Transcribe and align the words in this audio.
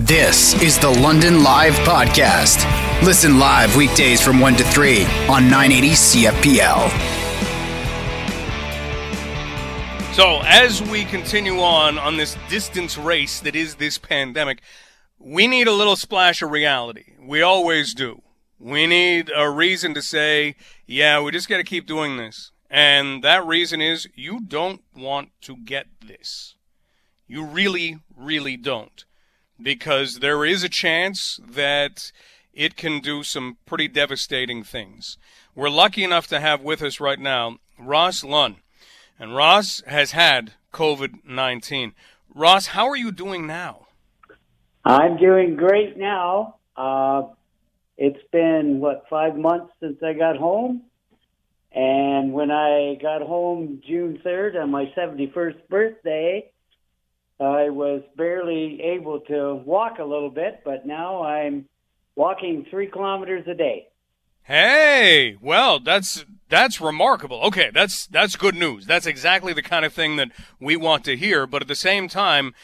This 0.00 0.52
is 0.62 0.78
the 0.78 0.90
London 0.90 1.42
Live 1.42 1.72
Podcast. 1.76 2.66
Listen 3.02 3.38
live 3.38 3.74
weekdays 3.76 4.20
from 4.20 4.40
1 4.40 4.56
to 4.56 4.64
3 4.64 5.04
on 5.26 5.48
980 5.48 5.88
CFPL. 5.92 6.90
So, 10.12 10.42
as 10.42 10.82
we 10.82 11.06
continue 11.06 11.60
on 11.62 11.96
on 11.96 12.18
this 12.18 12.36
distance 12.50 12.98
race 12.98 13.40
that 13.40 13.56
is 13.56 13.76
this 13.76 13.96
pandemic, 13.96 14.60
we 15.18 15.46
need 15.46 15.66
a 15.66 15.72
little 15.72 15.96
splash 15.96 16.42
of 16.42 16.50
reality. 16.50 17.14
We 17.18 17.40
always 17.40 17.94
do. 17.94 18.20
We 18.58 18.86
need 18.86 19.32
a 19.34 19.48
reason 19.48 19.94
to 19.94 20.02
say, 20.02 20.56
yeah, 20.86 21.22
we 21.22 21.32
just 21.32 21.48
got 21.48 21.56
to 21.56 21.64
keep 21.64 21.86
doing 21.86 22.18
this. 22.18 22.52
And 22.68 23.24
that 23.24 23.46
reason 23.46 23.80
is 23.80 24.06
you 24.14 24.40
don't 24.42 24.82
want 24.94 25.30
to 25.40 25.56
get 25.56 25.86
this. 26.06 26.54
You 27.26 27.42
really, 27.42 28.00
really 28.14 28.58
don't. 28.58 29.05
Because 29.60 30.18
there 30.20 30.44
is 30.44 30.62
a 30.62 30.68
chance 30.68 31.40
that 31.46 32.12
it 32.52 32.76
can 32.76 33.00
do 33.00 33.22
some 33.22 33.58
pretty 33.66 33.88
devastating 33.88 34.62
things. 34.62 35.18
We're 35.54 35.70
lucky 35.70 36.04
enough 36.04 36.26
to 36.28 36.40
have 36.40 36.62
with 36.62 36.82
us 36.82 37.00
right 37.00 37.18
now 37.18 37.58
Ross 37.78 38.24
Lunn. 38.24 38.56
And 39.18 39.34
Ross 39.34 39.82
has 39.86 40.12
had 40.12 40.52
COVID 40.72 41.24
19. 41.24 41.94
Ross, 42.34 42.68
how 42.68 42.86
are 42.88 42.96
you 42.96 43.12
doing 43.12 43.46
now? 43.46 43.86
I'm 44.84 45.16
doing 45.16 45.56
great 45.56 45.96
now. 45.96 46.56
Uh, 46.76 47.22
it's 47.96 48.22
been, 48.30 48.78
what, 48.78 49.04
five 49.08 49.36
months 49.36 49.72
since 49.80 50.02
I 50.02 50.12
got 50.12 50.36
home? 50.36 50.82
And 51.72 52.32
when 52.32 52.50
I 52.50 52.98
got 53.02 53.22
home 53.22 53.82
June 53.86 54.20
3rd 54.24 54.62
on 54.62 54.70
my 54.70 54.92
71st 54.96 55.68
birthday, 55.68 56.50
I 57.38 57.68
was 57.68 58.02
barely 58.16 58.80
able 58.82 59.20
to 59.20 59.56
walk 59.56 59.98
a 59.98 60.04
little 60.04 60.30
bit, 60.30 60.62
but 60.64 60.86
now 60.86 61.22
I'm 61.22 61.66
walking 62.14 62.66
three 62.70 62.86
kilometers 62.86 63.46
a 63.46 63.54
day. 63.54 63.88
Hey, 64.42 65.36
well, 65.40 65.80
that's 65.80 66.24
that's 66.48 66.80
remarkable. 66.80 67.42
Okay, 67.42 67.70
that's 67.74 68.06
that's 68.06 68.36
good 68.36 68.54
news. 68.54 68.86
That's 68.86 69.06
exactly 69.06 69.52
the 69.52 69.62
kind 69.62 69.84
of 69.84 69.92
thing 69.92 70.16
that 70.16 70.30
we 70.60 70.76
want 70.76 71.04
to 71.04 71.16
hear. 71.16 71.46
But 71.46 71.62
at 71.62 71.68
the 71.68 71.74
same 71.74 72.08
time, 72.08 72.54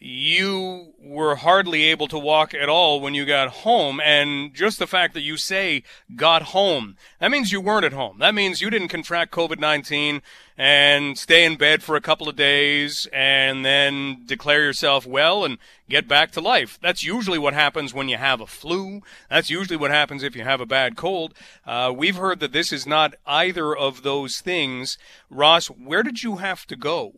you 0.00 0.94
were 0.98 1.36
hardly 1.36 1.84
able 1.84 2.08
to 2.08 2.18
walk 2.18 2.54
at 2.54 2.68
all 2.68 3.00
when 3.00 3.14
you 3.14 3.24
got 3.24 3.48
home. 3.48 4.00
And 4.00 4.54
just 4.54 4.78
the 4.78 4.86
fact 4.86 5.14
that 5.14 5.22
you 5.22 5.36
say 5.36 5.82
got 6.16 6.42
home, 6.42 6.96
that 7.20 7.30
means 7.30 7.52
you 7.52 7.60
weren't 7.60 7.84
at 7.84 7.92
home. 7.92 8.18
That 8.18 8.34
means 8.34 8.60
you 8.60 8.70
didn't 8.70 8.88
contract 8.88 9.32
COVID 9.32 9.58
19 9.58 10.22
and 10.56 11.18
stay 11.18 11.44
in 11.44 11.56
bed 11.56 11.82
for 11.82 11.96
a 11.96 12.00
couple 12.00 12.28
of 12.28 12.36
days 12.36 13.08
and 13.12 13.64
then 13.64 14.22
declare 14.24 14.62
yourself 14.62 15.06
well 15.06 15.44
and 15.44 15.58
get 15.88 16.06
back 16.06 16.30
to 16.32 16.40
life. 16.40 16.78
That's 16.80 17.02
usually 17.02 17.38
what 17.38 17.54
happens 17.54 17.92
when 17.92 18.08
you 18.08 18.16
have 18.16 18.40
a 18.40 18.46
flu. 18.46 19.00
That's 19.28 19.50
usually 19.50 19.76
what 19.76 19.90
happens 19.90 20.22
if 20.22 20.36
you 20.36 20.44
have 20.44 20.60
a 20.60 20.66
bad 20.66 20.96
cold. 20.96 21.34
Uh, 21.66 21.92
we've 21.94 22.16
heard 22.16 22.40
that 22.40 22.52
this 22.52 22.72
is 22.72 22.86
not 22.86 23.14
either 23.26 23.76
of 23.76 24.02
those 24.02 24.38
things. 24.38 24.96
Ross, 25.28 25.66
where 25.66 26.02
did 26.02 26.22
you 26.22 26.36
have 26.36 26.66
to 26.66 26.76
go? 26.76 27.12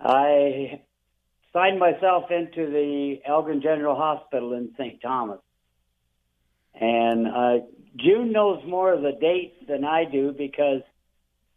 I 0.00 0.80
signed 1.56 1.78
myself 1.78 2.24
into 2.30 2.70
the 2.70 3.16
Elgin 3.26 3.62
General 3.62 3.96
Hospital 3.96 4.52
in 4.52 4.72
St. 4.76 5.00
Thomas. 5.00 5.40
And 6.78 7.26
uh, 7.26 7.66
June 7.96 8.30
knows 8.30 8.62
more 8.66 8.92
of 8.92 9.00
the 9.00 9.12
dates 9.18 9.56
than 9.66 9.82
I 9.82 10.04
do 10.04 10.34
because 10.36 10.82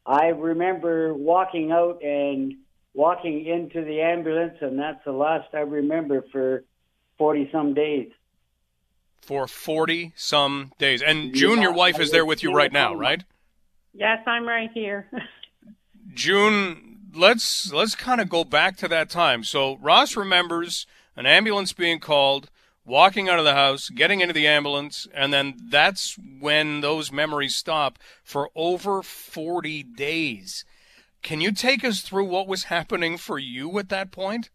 I 0.06 0.28
remember 0.28 1.14
walking 1.14 1.74
out 1.74 2.02
and 2.02 2.54
walking 2.94 3.46
into 3.46 3.84
the 3.84 4.00
ambulance, 4.00 4.56
and 4.62 4.80
that's 4.80 5.04
the 5.04 5.12
last 5.12 5.50
I 5.54 5.60
remember 5.60 6.24
for 6.32 6.64
40 7.18 7.50
some 7.52 7.74
days. 7.74 8.10
For 9.22 9.48
40 9.48 10.14
some 10.16 10.72
days. 10.78 11.02
And 11.02 11.36
June, 11.36 11.58
yeah, 11.58 11.64
your 11.64 11.74
wife, 11.74 12.00
is 12.00 12.12
there 12.12 12.26
with 12.26 12.42
you 12.42 12.54
right 12.54 12.72
now, 12.72 12.96
right? 12.96 13.22
Yes, 13.94 14.20
I'm 14.26 14.48
right 14.48 14.70
here. 14.74 15.12
June, 16.14 16.89
let's 17.14 17.72
let's 17.72 17.96
kind 17.96 18.22
of 18.22 18.30
go 18.30 18.44
back 18.44 18.78
to 18.78 18.88
that 18.88 19.10
time. 19.10 19.44
So 19.44 19.78
Ross 19.78 20.16
remembers 20.16 20.86
an 21.16 21.26
ambulance 21.26 21.74
being 21.74 22.00
called, 22.00 22.50
walking 22.86 23.30
out 23.30 23.40
of 23.40 23.46
the 23.46 23.54
house, 23.54 23.90
getting 23.90 24.22
into 24.22 24.34
the 24.34 24.48
ambulance, 24.48 25.08
and 25.14 25.34
then 25.34 25.56
that's 25.70 26.18
when 26.40 26.82
those 26.82 27.12
memories 27.12 27.56
stop 27.56 28.00
for 28.24 28.50
over 28.56 29.04
40 29.04 29.84
days. 29.84 30.66
Can 31.22 31.42
you 31.42 31.52
take 31.52 31.84
us 31.84 32.02
through 32.02 32.26
what 32.26 32.48
was 32.48 32.66
happening 32.66 33.18
for 33.18 33.38
you 33.38 33.78
at 33.80 33.90
that 33.90 34.12
point? 34.12 34.50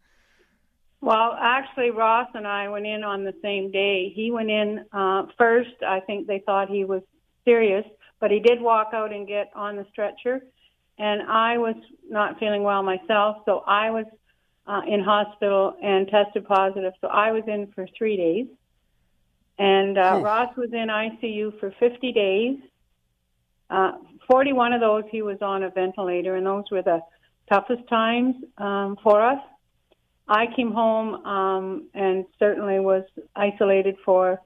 Well, 1.00 1.36
actually, 1.38 1.90
Ross 1.90 2.28
and 2.32 2.46
I 2.46 2.70
went 2.70 2.86
in 2.86 3.04
on 3.04 3.24
the 3.24 3.34
same 3.42 3.70
day. 3.70 4.10
He 4.14 4.30
went 4.30 4.48
in 4.48 4.86
uh, 4.90 5.26
first. 5.36 5.82
I 5.86 6.00
think 6.00 6.26
they 6.26 6.42
thought 6.46 6.70
he 6.70 6.86
was 6.86 7.02
serious, 7.44 7.84
but 8.20 8.30
he 8.30 8.40
did 8.40 8.62
walk 8.62 8.90
out 8.94 9.12
and 9.12 9.28
get 9.28 9.50
on 9.54 9.76
the 9.76 9.84
stretcher 9.92 10.40
and 10.98 11.22
I 11.22 11.58
was 11.58 11.76
not 12.08 12.38
feeling 12.38 12.62
well 12.62 12.82
myself, 12.82 13.38
so 13.44 13.64
I 13.66 13.90
was 13.90 14.06
uh, 14.66 14.82
in 14.86 15.00
hospital 15.00 15.76
and 15.82 16.08
tested 16.08 16.46
positive. 16.46 16.92
So 17.00 17.08
I 17.08 17.32
was 17.32 17.42
in 17.46 17.72
for 17.74 17.86
three 17.96 18.16
days, 18.16 18.46
and 19.58 19.98
uh, 19.98 20.20
Ross 20.22 20.56
was 20.56 20.70
in 20.72 20.88
ICU 20.88 21.58
for 21.58 21.74
50 21.78 22.12
days. 22.12 22.58
Uh, 23.70 23.92
41 24.30 24.72
of 24.72 24.80
those 24.80 25.04
he 25.10 25.22
was 25.22 25.38
on 25.42 25.62
a 25.62 25.70
ventilator, 25.70 26.36
and 26.36 26.46
those 26.46 26.64
were 26.70 26.82
the 26.82 27.00
toughest 27.50 27.86
times 27.88 28.36
um, 28.58 28.96
for 29.02 29.20
us. 29.20 29.40
I 30.26 30.46
came 30.56 30.72
home 30.72 31.14
um, 31.26 31.88
and 31.92 32.24
certainly 32.38 32.80
was 32.80 33.04
isolated 33.36 33.96
for 34.04 34.40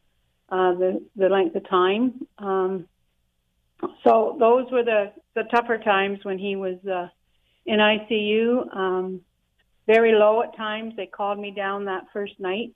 uh, 0.48 0.72
the 0.74 1.04
the 1.14 1.28
length 1.28 1.54
of 1.54 1.68
time. 1.68 2.26
Um, 2.38 2.88
so 4.02 4.36
those 4.40 4.66
were 4.72 4.82
the 4.82 5.12
the 5.38 5.44
tougher 5.44 5.78
times 5.78 6.18
when 6.24 6.38
he 6.38 6.56
was 6.56 6.78
uh, 6.84 7.06
in 7.64 7.78
ICU. 7.78 8.76
Um, 8.76 9.20
very 9.86 10.12
low 10.12 10.42
at 10.42 10.56
times. 10.56 10.94
They 10.96 11.06
called 11.06 11.38
me 11.38 11.52
down 11.52 11.84
that 11.84 12.06
first 12.12 12.38
night, 12.38 12.74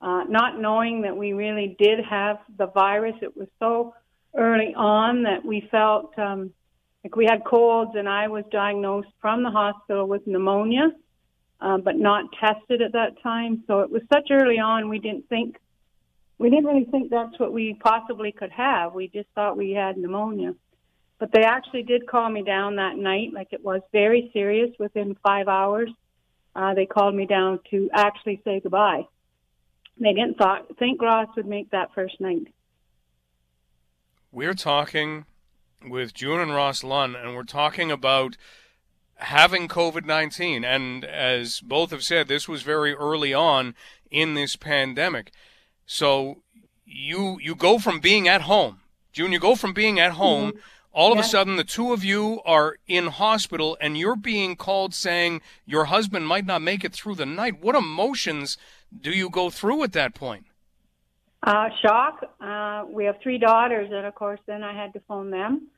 uh, 0.00 0.24
not 0.28 0.60
knowing 0.60 1.02
that 1.02 1.16
we 1.16 1.32
really 1.32 1.74
did 1.78 2.04
have 2.08 2.38
the 2.58 2.66
virus. 2.66 3.14
It 3.22 3.36
was 3.36 3.48
so 3.58 3.94
early 4.36 4.74
on 4.76 5.22
that 5.24 5.44
we 5.44 5.66
felt 5.70 6.16
um, 6.18 6.52
like 7.02 7.16
we 7.16 7.24
had 7.24 7.44
colds, 7.44 7.92
and 7.96 8.08
I 8.08 8.28
was 8.28 8.44
diagnosed 8.52 9.08
from 9.20 9.42
the 9.42 9.50
hospital 9.50 10.06
with 10.06 10.26
pneumonia, 10.26 10.92
uh, 11.60 11.78
but 11.78 11.96
not 11.96 12.26
tested 12.38 12.82
at 12.82 12.92
that 12.92 13.20
time. 13.22 13.64
So 13.66 13.80
it 13.80 13.90
was 13.90 14.02
such 14.12 14.28
early 14.30 14.58
on, 14.58 14.88
we 14.88 14.98
didn't 14.98 15.28
think 15.28 15.56
we 16.38 16.50
didn't 16.50 16.64
really 16.64 16.86
think 16.90 17.10
that's 17.10 17.38
what 17.38 17.52
we 17.52 17.74
possibly 17.74 18.32
could 18.32 18.50
have. 18.50 18.94
We 18.94 19.06
just 19.08 19.28
thought 19.34 19.56
we 19.56 19.70
had 19.70 19.96
pneumonia. 19.96 20.54
But 21.22 21.30
they 21.30 21.44
actually 21.44 21.84
did 21.84 22.08
call 22.08 22.28
me 22.28 22.42
down 22.42 22.74
that 22.74 22.96
night, 22.96 23.32
like 23.32 23.52
it 23.52 23.62
was 23.62 23.80
very 23.92 24.28
serious. 24.32 24.70
Within 24.80 25.16
five 25.22 25.46
hours, 25.46 25.88
uh, 26.56 26.74
they 26.74 26.84
called 26.84 27.14
me 27.14 27.26
down 27.26 27.60
to 27.70 27.88
actually 27.94 28.40
say 28.42 28.58
goodbye. 28.58 29.06
They 30.00 30.14
didn't 30.14 30.36
thought, 30.36 30.66
think 30.80 31.00
Ross 31.00 31.28
would 31.36 31.46
make 31.46 31.70
that 31.70 31.94
first 31.94 32.20
night. 32.20 32.48
We're 34.32 34.54
talking 34.54 35.26
with 35.86 36.12
June 36.12 36.40
and 36.40 36.56
Ross 36.56 36.82
Lunn, 36.82 37.14
and 37.14 37.36
we're 37.36 37.44
talking 37.44 37.92
about 37.92 38.36
having 39.14 39.68
COVID 39.68 40.04
19. 40.04 40.64
And 40.64 41.04
as 41.04 41.60
both 41.60 41.92
have 41.92 42.02
said, 42.02 42.26
this 42.26 42.48
was 42.48 42.62
very 42.62 42.94
early 42.94 43.32
on 43.32 43.76
in 44.10 44.34
this 44.34 44.56
pandemic. 44.56 45.30
So 45.86 46.42
you 46.84 47.38
you 47.40 47.54
go 47.54 47.78
from 47.78 48.00
being 48.00 48.26
at 48.26 48.40
home, 48.40 48.80
June. 49.12 49.30
You 49.30 49.38
go 49.38 49.54
from 49.54 49.72
being 49.72 50.00
at 50.00 50.14
home. 50.14 50.48
Mm-hmm. 50.54 50.58
All 50.94 51.12
of 51.12 51.18
a 51.18 51.22
sudden, 51.22 51.56
the 51.56 51.64
two 51.64 51.92
of 51.92 52.04
you 52.04 52.42
are 52.44 52.76
in 52.86 53.06
hospital, 53.06 53.78
and 53.80 53.96
you're 53.96 54.16
being 54.16 54.56
called 54.56 54.92
saying 54.92 55.40
your 55.64 55.86
husband 55.86 56.26
might 56.26 56.44
not 56.44 56.60
make 56.60 56.84
it 56.84 56.92
through 56.92 57.14
the 57.14 57.24
night. 57.24 57.62
What 57.62 57.74
emotions 57.74 58.58
do 59.00 59.10
you 59.10 59.30
go 59.30 59.48
through 59.48 59.84
at 59.84 59.92
that 59.94 60.14
point? 60.14 60.44
Uh, 61.42 61.70
shock. 61.80 62.22
Uh, 62.40 62.84
we 62.88 63.06
have 63.06 63.16
three 63.22 63.38
daughters, 63.38 63.88
and 63.90 64.04
of 64.04 64.14
course, 64.14 64.40
then 64.46 64.62
I 64.62 64.74
had 64.74 64.92
to 64.92 65.00
phone 65.08 65.30
them. 65.30 65.68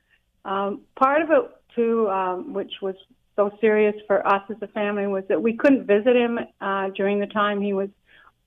Um, 0.44 0.81
part 0.96 1.22
of 1.22 1.31
it, 1.31 1.50
too, 1.76 2.08
um, 2.08 2.52
which 2.52 2.72
was 2.82 2.96
so 3.37 3.56
serious 3.60 3.94
for 4.08 4.26
us 4.26 4.43
as 4.50 4.56
a 4.62 4.69
family, 4.69 5.06
was 5.06 5.25
that 5.28 5.40
we 5.40 5.56
couldn't 5.56 5.87
visit 5.87 6.17
him 6.17 6.38
uh, 6.60 6.88
during 6.90 7.20
the 7.20 7.26
time 7.26 7.62
he 7.62 7.72
was 7.72 7.88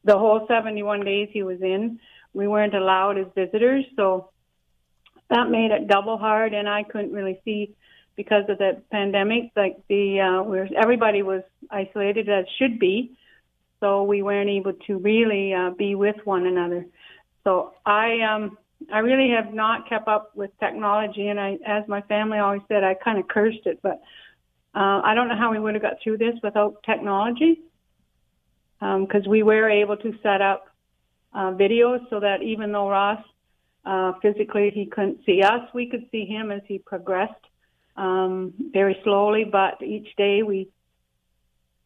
the 0.04 0.18
whole 0.18 0.46
71 0.48 1.02
days 1.02 1.30
he 1.32 1.44
was 1.44 1.62
in, 1.62 2.00
we 2.34 2.48
weren't 2.48 2.74
allowed 2.74 3.18
as 3.18 3.28
visitors. 3.36 3.86
So 3.96 4.30
that 5.30 5.50
made 5.50 5.72
it 5.72 5.88
double 5.88 6.18
hard, 6.18 6.54
and 6.54 6.70
I 6.70 6.84
couldn't 6.84 7.12
really 7.12 7.40
see 7.44 7.76
because 8.16 8.44
of 8.50 8.58
the 8.58 8.82
pandemic. 8.92 9.52
Like 9.56 9.78
the 9.90 10.20
uh, 10.22 10.44
where 10.44 10.70
everybody 10.76 11.22
was 11.22 11.44
isolated 11.70 12.30
as 12.30 12.46
should 12.58 12.80
be, 12.80 13.18
so 13.80 14.04
we 14.04 14.22
weren't 14.22 14.50
able 14.50 14.74
to 14.88 14.98
really 14.98 15.54
uh, 15.54 15.72
be 15.72 15.96
with 15.96 16.18
one 16.24 16.46
another. 16.46 16.86
So 17.44 17.74
I 17.86 18.22
um 18.22 18.58
I 18.92 19.00
really 19.00 19.32
have 19.32 19.54
not 19.54 19.90
kept 19.90 20.08
up 20.08 20.36
with 20.36 20.52
technology, 20.60 21.28
and 21.28 21.40
I, 21.40 21.58
as 21.66 21.88
my 21.88 22.02
family 22.02 22.38
always 22.38 22.62
said, 22.68 22.84
I 22.84 22.94
kind 22.94 23.20
of 23.20 23.28
cursed 23.28 23.66
it. 23.66 23.80
But 23.82 24.02
uh, 24.76 25.02
I 25.04 25.14
don't 25.16 25.28
know 25.28 25.38
how 25.38 25.52
we 25.52 25.60
would 25.60 25.74
have 25.74 25.82
got 25.82 25.96
through 26.04 26.20
this 26.20 26.36
without 26.44 26.84
technology. 26.84 27.62
because 28.80 29.26
um, 29.26 29.30
we 29.30 29.44
were 29.44 29.70
able 29.70 29.98
to 29.98 30.14
set 30.22 30.42
up 30.42 30.70
uh, 31.34 31.52
videos 31.52 32.08
so 32.10 32.20
that 32.20 32.44
even 32.44 32.72
though 32.72 32.90
Ross 32.90 33.24
uh, 33.88 34.14
physically 34.22 34.70
he 34.74 34.86
couldn't 34.86 35.20
see 35.26 35.42
us, 35.42 35.62
we 35.74 35.90
could 35.90 36.06
see 36.12 36.26
him 36.26 36.52
as 36.52 36.62
he 36.68 36.78
progressed 36.78 37.34
um, 37.96 38.54
very 38.74 38.98
slowly. 39.04 39.46
But 39.46 39.82
each 39.82 40.16
day 40.18 40.44
we, 40.44 40.70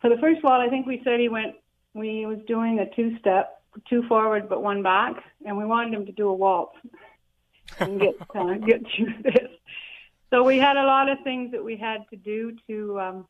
for 0.01 0.09
the 0.09 0.17
first 0.17 0.43
while, 0.43 0.59
I 0.59 0.69
think 0.69 0.87
we 0.87 1.01
said 1.03 1.19
he 1.19 1.29
went. 1.29 1.55
We 1.93 2.25
was 2.25 2.39
doing 2.47 2.79
a 2.79 2.89
two-step, 2.95 3.61
two 3.89 4.03
forward 4.03 4.49
but 4.49 4.63
one 4.63 4.81
back, 4.81 5.15
and 5.45 5.57
we 5.57 5.65
wanted 5.65 5.93
him 5.93 6.05
to 6.05 6.11
do 6.11 6.29
a 6.29 6.33
waltz 6.33 6.77
and 7.79 7.99
get 7.99 8.15
uh, 8.35 8.53
get 8.55 8.81
through 8.95 9.13
this. 9.23 9.49
So 10.31 10.43
we 10.43 10.57
had 10.57 10.77
a 10.77 10.85
lot 10.85 11.09
of 11.09 11.19
things 11.23 11.51
that 11.51 11.63
we 11.63 11.75
had 11.75 12.09
to 12.09 12.15
do 12.15 12.57
to 12.67 12.99
um, 12.99 13.27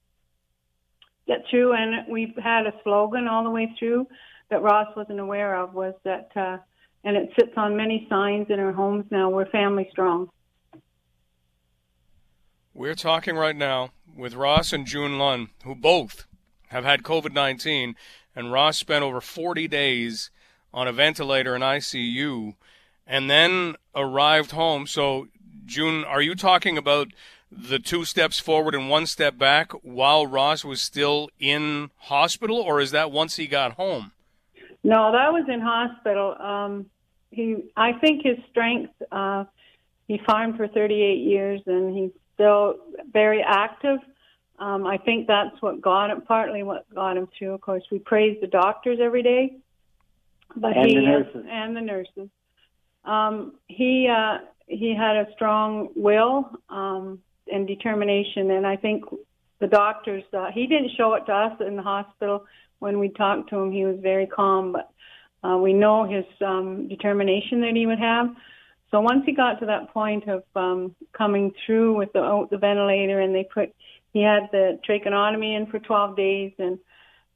get 1.28 1.44
through, 1.50 1.74
and 1.74 2.08
we've 2.08 2.38
had 2.38 2.68
a 2.68 2.74
slogan 2.84 3.28
all 3.28 3.44
the 3.44 3.50
way 3.50 3.76
through 3.78 4.08
that 4.50 4.62
Ross 4.62 4.96
wasn't 4.96 5.20
aware 5.20 5.56
of 5.56 5.74
was 5.74 5.96
that, 6.04 6.30
uh, 6.36 6.58
and 7.04 7.18
it 7.18 7.30
sits 7.40 7.54
on 7.58 7.76
many 7.76 8.06
signs 8.10 8.48
in 8.50 8.60
our 8.60 8.72
homes 8.72 9.06
now. 9.10 9.30
We're 9.30 9.50
family 9.50 9.88
strong. 9.92 10.30
We're 12.74 12.96
talking 12.96 13.36
right 13.36 13.56
now 13.56 13.92
with 14.16 14.34
Ross 14.34 14.72
and 14.72 14.86
June 14.86 15.18
Lunn, 15.18 15.50
who 15.64 15.76
both 15.76 16.26
have 16.70 16.86
had 16.86 17.04
COVID 17.04 17.34
19, 17.34 17.96
and 18.36 18.52
Ross 18.52 18.78
spent 18.78 19.04
over 19.04 19.20
40 19.20 19.68
days 19.68 20.32
on 20.74 20.88
a 20.88 20.94
ventilator 20.94 21.56
in 21.56 21.62
ICU 21.62 22.56
and 23.06 23.30
then 23.30 23.76
arrived 23.94 24.52
home. 24.52 24.88
So, 24.88 25.28
June, 25.66 26.06
are 26.06 26.22
you 26.22 26.34
talking 26.34 26.78
about 26.78 27.10
the 27.52 27.80
two 27.80 28.06
steps 28.06 28.40
forward 28.40 28.74
and 28.74 28.90
one 28.90 29.06
step 29.06 29.38
back 29.38 29.74
while 29.84 30.26
Ross 30.26 30.64
was 30.64 30.82
still 30.82 31.30
in 31.40 31.92
hospital, 31.98 32.58
or 32.58 32.80
is 32.80 32.92
that 32.92 33.12
once 33.12 33.36
he 33.36 33.48
got 33.48 33.74
home? 33.74 34.14
No, 34.84 35.12
that 35.12 35.32
was 35.32 35.46
in 35.48 35.62
hospital. 35.62 36.36
Um, 36.40 36.86
he, 37.30 37.72
I 37.76 37.94
think 37.94 38.24
his 38.24 38.38
strength. 38.50 38.94
Uh, 39.12 39.46
he 40.08 40.20
farmed 40.26 40.58
for 40.58 40.68
38 40.68 41.20
years, 41.20 41.62
and 41.66 41.96
he's 41.96 42.12
still 42.34 42.76
very 43.14 43.42
active. 43.42 44.00
Um, 44.60 44.86
I 44.86 44.98
think 44.98 45.28
that's 45.28 45.62
what 45.62 45.82
got 45.82 46.10
him. 46.10 46.22
Partly 46.22 46.64
what 46.64 46.94
got 46.94 47.18
him 47.18 47.28
through. 47.38 47.54
Of 47.54 47.62
course, 47.62 47.84
we 47.92 48.00
praise 48.00 48.38
the 48.42 48.48
doctors 48.48 49.00
every 49.02 49.24
day, 49.24 49.58
but 50.56 50.76
and 50.76 50.88
he 50.88 50.96
the 50.96 51.02
nurses. 51.02 51.46
and 51.50 51.76
the 51.76 51.82
nurses. 51.82 52.30
Um, 53.06 53.54
he 53.68 54.08
uh, 54.08 54.40
he 54.68 54.94
had 54.96 55.16
a 55.16 55.28
strong 55.34 55.90
will. 55.96 56.50
Um, 56.70 57.22
and 57.52 57.68
determination. 57.68 58.52
And 58.52 58.66
I 58.66 58.76
think 58.76 59.06
the 59.60 59.68
doctors, 59.68 60.24
uh, 60.34 60.52
he 60.52 60.68
didn't 60.68 60.92
show 60.98 61.14
it 61.14 61.26
to 61.28 61.34
us 61.34 61.62
in 61.66 61.76
the 61.76 61.84
hospital 61.84 62.46
when 62.82 63.00
we 63.00 63.10
talked 63.10 63.50
to 63.50 63.58
him. 63.58 63.72
He 63.72 63.86
was 63.86 63.98
very 64.02 64.26
calm, 64.26 64.74
but 64.74 64.90
uh, 65.48 65.58
we 65.58 65.72
know 65.72 66.04
his 66.04 66.26
um, 66.46 66.88
determination 66.88 67.62
that 67.62 67.76
he 67.76 67.86
would 67.86 68.00
have. 68.00 68.28
So 68.90 69.00
once 69.00 69.24
he 69.26 69.34
got 69.34 69.60
to 69.60 69.68
that 69.68 69.94
point 69.94 70.28
of 70.28 70.44
um, 70.56 70.96
coming 71.18 71.54
through 71.66 71.96
with 71.96 72.12
the, 72.14 72.48
the 72.52 72.58
ventilator, 72.58 73.22
and 73.22 73.34
they 73.34 73.48
put, 73.54 73.74
he 74.12 74.22
had 74.22 74.50
the 74.52 74.80
tracheotomy 74.86 75.56
in 75.56 75.68
for 75.68 75.80
12 75.80 76.18
days, 76.18 76.52
and 76.60 76.78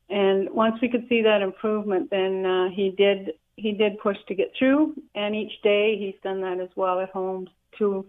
and 0.07 0.49
once 0.51 0.75
we 0.81 0.89
could 0.89 1.07
see 1.09 1.23
that 1.23 1.41
improvement, 1.41 2.09
then 2.11 2.45
uh, 2.45 2.69
he 2.69 2.93
did 2.95 3.31
he 3.55 3.71
did 3.71 3.97
push 3.99 4.17
to 4.27 4.35
get 4.35 4.51
through, 4.59 4.93
and 5.15 5.35
each 5.35 5.61
day 5.63 5.97
he's 5.97 6.21
done 6.21 6.41
that 6.41 6.59
as 6.59 6.69
well 6.75 6.99
at 6.99 7.09
home 7.09 7.47
to 7.79 8.05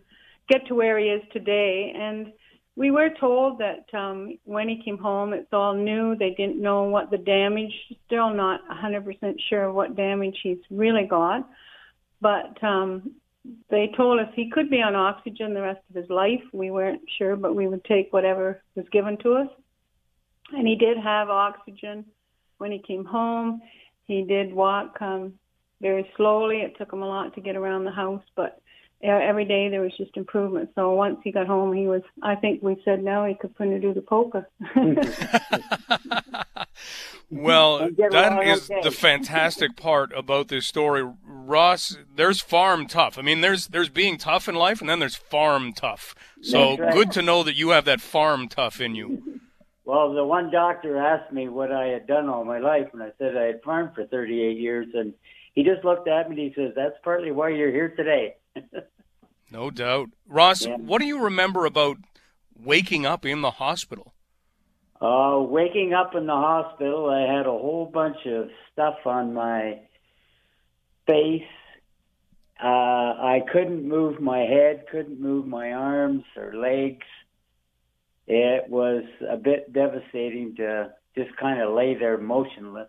get 0.49 0.67
to 0.67 0.75
where 0.75 0.99
he 0.99 1.07
is 1.07 1.23
today. 1.33 1.95
And 1.97 2.33
we 2.77 2.91
were 2.91 3.09
told 3.19 3.59
that 3.59 3.87
um, 3.99 4.39
when 4.45 4.69
he 4.69 4.83
came 4.85 4.99
home, 4.99 5.33
it's 5.33 5.53
all 5.53 5.75
new. 5.75 6.15
They 6.15 6.35
didn't 6.37 6.61
know 6.61 6.85
what 6.85 7.11
the 7.11 7.17
damage. 7.17 7.73
Still 8.07 8.35
not 8.35 8.61
100% 8.69 9.37
sure 9.49 9.73
what 9.73 9.97
damage 9.97 10.37
he's 10.43 10.59
really 10.71 11.07
got, 11.09 11.49
but 12.21 12.63
um, 12.63 13.13
they 13.71 13.91
told 13.97 14.21
us 14.21 14.29
he 14.35 14.51
could 14.51 14.69
be 14.69 14.83
on 14.83 14.95
oxygen 14.95 15.55
the 15.55 15.63
rest 15.63 15.81
of 15.89 15.97
his 15.97 16.11
life. 16.11 16.43
We 16.53 16.71
weren't 16.71 17.01
sure, 17.17 17.35
but 17.35 17.57
we 17.57 17.67
would 17.67 17.85
take 17.85 18.13
whatever 18.13 18.63
was 18.75 18.87
given 18.93 19.17
to 19.23 19.35
us. 19.35 19.49
And 20.53 20.67
he 20.67 20.77
did 20.77 20.99
have 20.99 21.31
oxygen 21.31 22.05
when 22.59 22.73
he 22.73 22.83
came 22.87 23.07
home. 23.07 23.63
He 24.05 24.23
did 24.23 24.53
walk 24.53 25.01
um, 25.01 25.35
very 25.81 26.09
slowly. 26.17 26.59
It 26.59 26.77
took 26.77 26.93
him 26.93 27.03
a 27.03 27.09
lot 27.09 27.35
to 27.35 27.41
get 27.41 27.57
around 27.57 27.85
the 27.85 27.91
house, 27.91 28.23
but 28.37 28.61
every 29.03 29.45
day 29.45 29.69
there 29.69 29.83
was 29.83 29.93
just 29.97 30.17
improvement. 30.17 30.71
So 30.75 30.93
once 30.95 31.19
he 31.23 31.33
got 31.33 31.47
home, 31.47 31.73
he 31.73 31.87
was. 31.87 32.03
I 32.23 32.35
think 32.35 32.63
we 32.63 32.81
said 32.85 33.03
now 33.03 33.25
he 33.27 33.35
could 33.35 33.55
put 33.57 33.69
do 33.81 33.93
the 33.95 34.01
polka. 34.01 34.47
well, 37.31 37.91
that 38.11 38.43
is 38.47 38.71
okay. 38.71 38.81
the 38.83 38.91
fantastic 38.91 39.77
part 39.77 40.13
about 40.17 40.49
this 40.49 40.67
story, 40.67 41.07
Ross. 41.25 41.97
There's 42.15 42.41
farm 42.41 42.87
tough. 42.87 43.19
I 43.19 43.23
mean, 43.23 43.41
there's 43.41 43.69
there's 43.69 43.89
being 43.89 44.17
tough 44.19 44.49
in 44.49 44.55
life, 44.55 44.81
and 44.81 44.89
then 44.89 44.99
there's 44.99 45.17
farm 45.17 45.73
tough. 45.73 46.15
So 46.41 46.77
right. 46.77 46.93
good 46.93 47.13
to 47.13 47.23
know 47.23 47.43
that 47.43 47.57
you 47.57 47.71
have 47.71 47.85
that 47.87 48.01
farm 48.01 48.49
tough 48.49 48.81
in 48.81 48.95
you. 48.95 49.23
Well, 49.87 50.13
the 50.15 50.25
one 50.25 50.51
doctor 50.51 50.99
asked 50.99 51.33
me 51.33 51.49
what 51.49 51.71
I 51.71 51.87
had 51.87 52.09
done 52.09 52.29
all 52.29 52.45
my 52.45 52.59
life, 52.59 52.89
and 52.93 53.01
I 53.01 53.13
said 53.19 53.37
I 53.37 53.45
had 53.45 53.63
farmed 53.63 53.95
for 53.95 54.05
38 54.05 54.59
years, 54.59 54.89
and 54.95 55.15
he 55.55 55.63
just 55.63 55.85
looked 55.85 56.09
at 56.09 56.29
me 56.29 56.35
and 56.35 56.53
he 56.53 56.61
says, 56.61 56.73
"That's 56.75 56.97
partly 57.05 57.31
why 57.31 57.51
you're 57.51 57.71
here 57.71 57.91
today." 57.91 58.35
No 59.51 59.71
doubt. 59.71 60.11
Ross, 60.29 60.67
yeah. 60.67 60.77
what 60.77 61.01
do 61.01 61.07
you 61.07 61.25
remember 61.25 61.65
about 61.65 61.99
waking 62.59 63.07
up 63.07 63.25
in 63.25 63.43
the 63.43 63.53
hospital? 63.53 64.13
Uh, 65.01 65.39
waking 65.41 65.93
up 65.93 66.15
in 66.15 66.27
the 66.27 66.33
hospital, 66.33 67.11
I 67.11 67.31
had 67.31 67.47
a 67.47 67.51
whole 67.51 67.91
bunch 67.93 68.17
of 68.27 68.49
stuff 68.73 68.95
on 69.05 69.35
my 69.35 69.81
face. 71.07 71.43
Uh, 72.63 72.67
I 72.67 73.43
couldn't 73.53 73.87
move 73.87 74.21
my 74.21 74.39
head, 74.39 74.87
couldn't 74.91 75.21
move 75.21 75.47
my 75.47 75.73
arms 75.73 76.25
or 76.37 76.55
legs. 76.55 77.05
It 78.27 78.69
was 78.71 79.05
a 79.29 79.37
bit 79.37 79.73
devastating 79.73 80.57
to 80.57 80.93
just 81.17 81.37
kind 81.37 81.61
of 81.61 81.75
lay 81.75 81.95
there 81.95 82.19
motionless. 82.19 82.89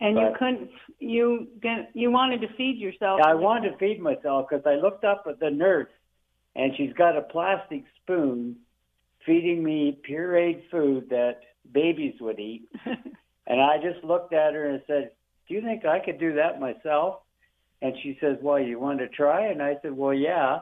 And 0.00 0.14
but, 0.14 0.20
you 0.20 0.34
couldn't, 0.38 0.70
you 0.98 1.48
get, 1.62 1.90
you 1.94 2.10
wanted 2.10 2.40
to 2.40 2.48
feed 2.56 2.78
yourself. 2.78 3.20
I 3.24 3.34
wanted 3.34 3.72
to 3.72 3.76
feed 3.76 4.00
myself 4.00 4.46
because 4.48 4.64
I 4.66 4.76
looked 4.76 5.04
up 5.04 5.24
at 5.28 5.40
the 5.40 5.50
nurse, 5.50 5.90
and 6.56 6.72
she's 6.76 6.92
got 6.94 7.16
a 7.16 7.22
plastic 7.22 7.84
spoon 8.02 8.56
feeding 9.26 9.62
me 9.62 9.98
pureed 10.08 10.62
food 10.70 11.10
that 11.10 11.40
babies 11.70 12.14
would 12.20 12.40
eat. 12.40 12.68
and 13.46 13.60
I 13.60 13.76
just 13.76 14.02
looked 14.02 14.32
at 14.32 14.54
her 14.54 14.70
and 14.70 14.82
said, 14.86 15.10
"Do 15.46 15.54
you 15.54 15.60
think 15.60 15.84
I 15.84 16.00
could 16.00 16.18
do 16.18 16.34
that 16.34 16.60
myself?" 16.60 17.20
And 17.82 17.94
she 18.02 18.16
says, 18.20 18.38
"Well, 18.40 18.58
you 18.58 18.78
want 18.78 19.00
to 19.00 19.08
try?" 19.08 19.48
And 19.48 19.62
I 19.62 19.76
said, 19.82 19.92
"Well, 19.92 20.14
yeah." 20.14 20.60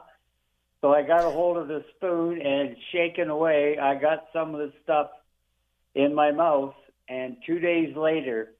So 0.81 0.93
I 0.93 1.03
got 1.03 1.25
a 1.25 1.29
hold 1.29 1.57
of 1.57 1.67
the 1.67 1.83
spoon 1.95 2.41
and 2.41 2.75
shaking 2.91 3.29
away, 3.29 3.77
I 3.77 3.95
got 3.95 4.27
some 4.31 4.55
of 4.55 4.61
the 4.61 4.71
stuff 4.83 5.09
in 5.93 6.15
my 6.15 6.31
mouth. 6.31 6.73
And 7.09 7.37
two 7.45 7.59
days 7.59 7.95
later, 7.97 8.53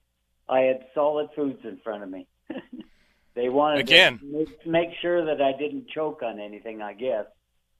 I 0.50 0.60
had 0.60 0.84
solid 0.94 1.28
foods 1.34 1.60
in 1.64 1.78
front 1.82 2.02
of 2.02 2.10
me. 2.10 2.26
they 3.34 3.48
wanted 3.48 3.80
again 3.80 4.18
to 4.18 4.26
make, 4.26 4.66
make 4.66 4.88
sure 5.00 5.24
that 5.24 5.40
I 5.40 5.56
didn't 5.56 5.88
choke 5.88 6.22
on 6.22 6.40
anything. 6.40 6.82
I 6.82 6.94
guess. 6.94 7.26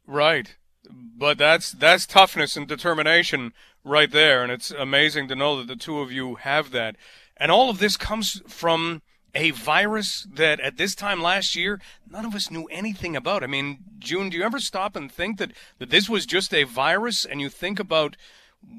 Right, 0.06 0.56
but 0.88 1.36
that's 1.36 1.72
that's 1.72 2.06
toughness 2.06 2.56
and 2.56 2.68
determination 2.68 3.52
right 3.84 4.10
there, 4.10 4.42
and 4.42 4.52
it's 4.52 4.70
amazing 4.70 5.28
to 5.28 5.34
know 5.34 5.58
that 5.58 5.66
the 5.66 5.76
two 5.76 5.98
of 5.98 6.12
you 6.12 6.36
have 6.36 6.70
that. 6.70 6.96
And 7.36 7.50
all 7.50 7.70
of 7.70 7.78
this 7.78 7.96
comes 7.96 8.42
from 8.46 9.02
a 9.34 9.50
virus 9.50 10.26
that 10.32 10.60
at 10.60 10.76
this 10.76 10.94
time 10.94 11.22
last 11.22 11.54
year 11.54 11.80
none 12.08 12.24
of 12.24 12.34
us 12.34 12.50
knew 12.50 12.64
anything 12.64 13.16
about. 13.16 13.42
I 13.42 13.46
mean, 13.46 13.78
June, 13.98 14.28
do 14.28 14.36
you 14.36 14.44
ever 14.44 14.58
stop 14.58 14.96
and 14.96 15.10
think 15.10 15.38
that, 15.38 15.52
that 15.78 15.90
this 15.90 16.08
was 16.08 16.26
just 16.26 16.52
a 16.52 16.64
virus 16.64 17.24
and 17.24 17.40
you 17.40 17.48
think 17.48 17.78
about 17.78 18.16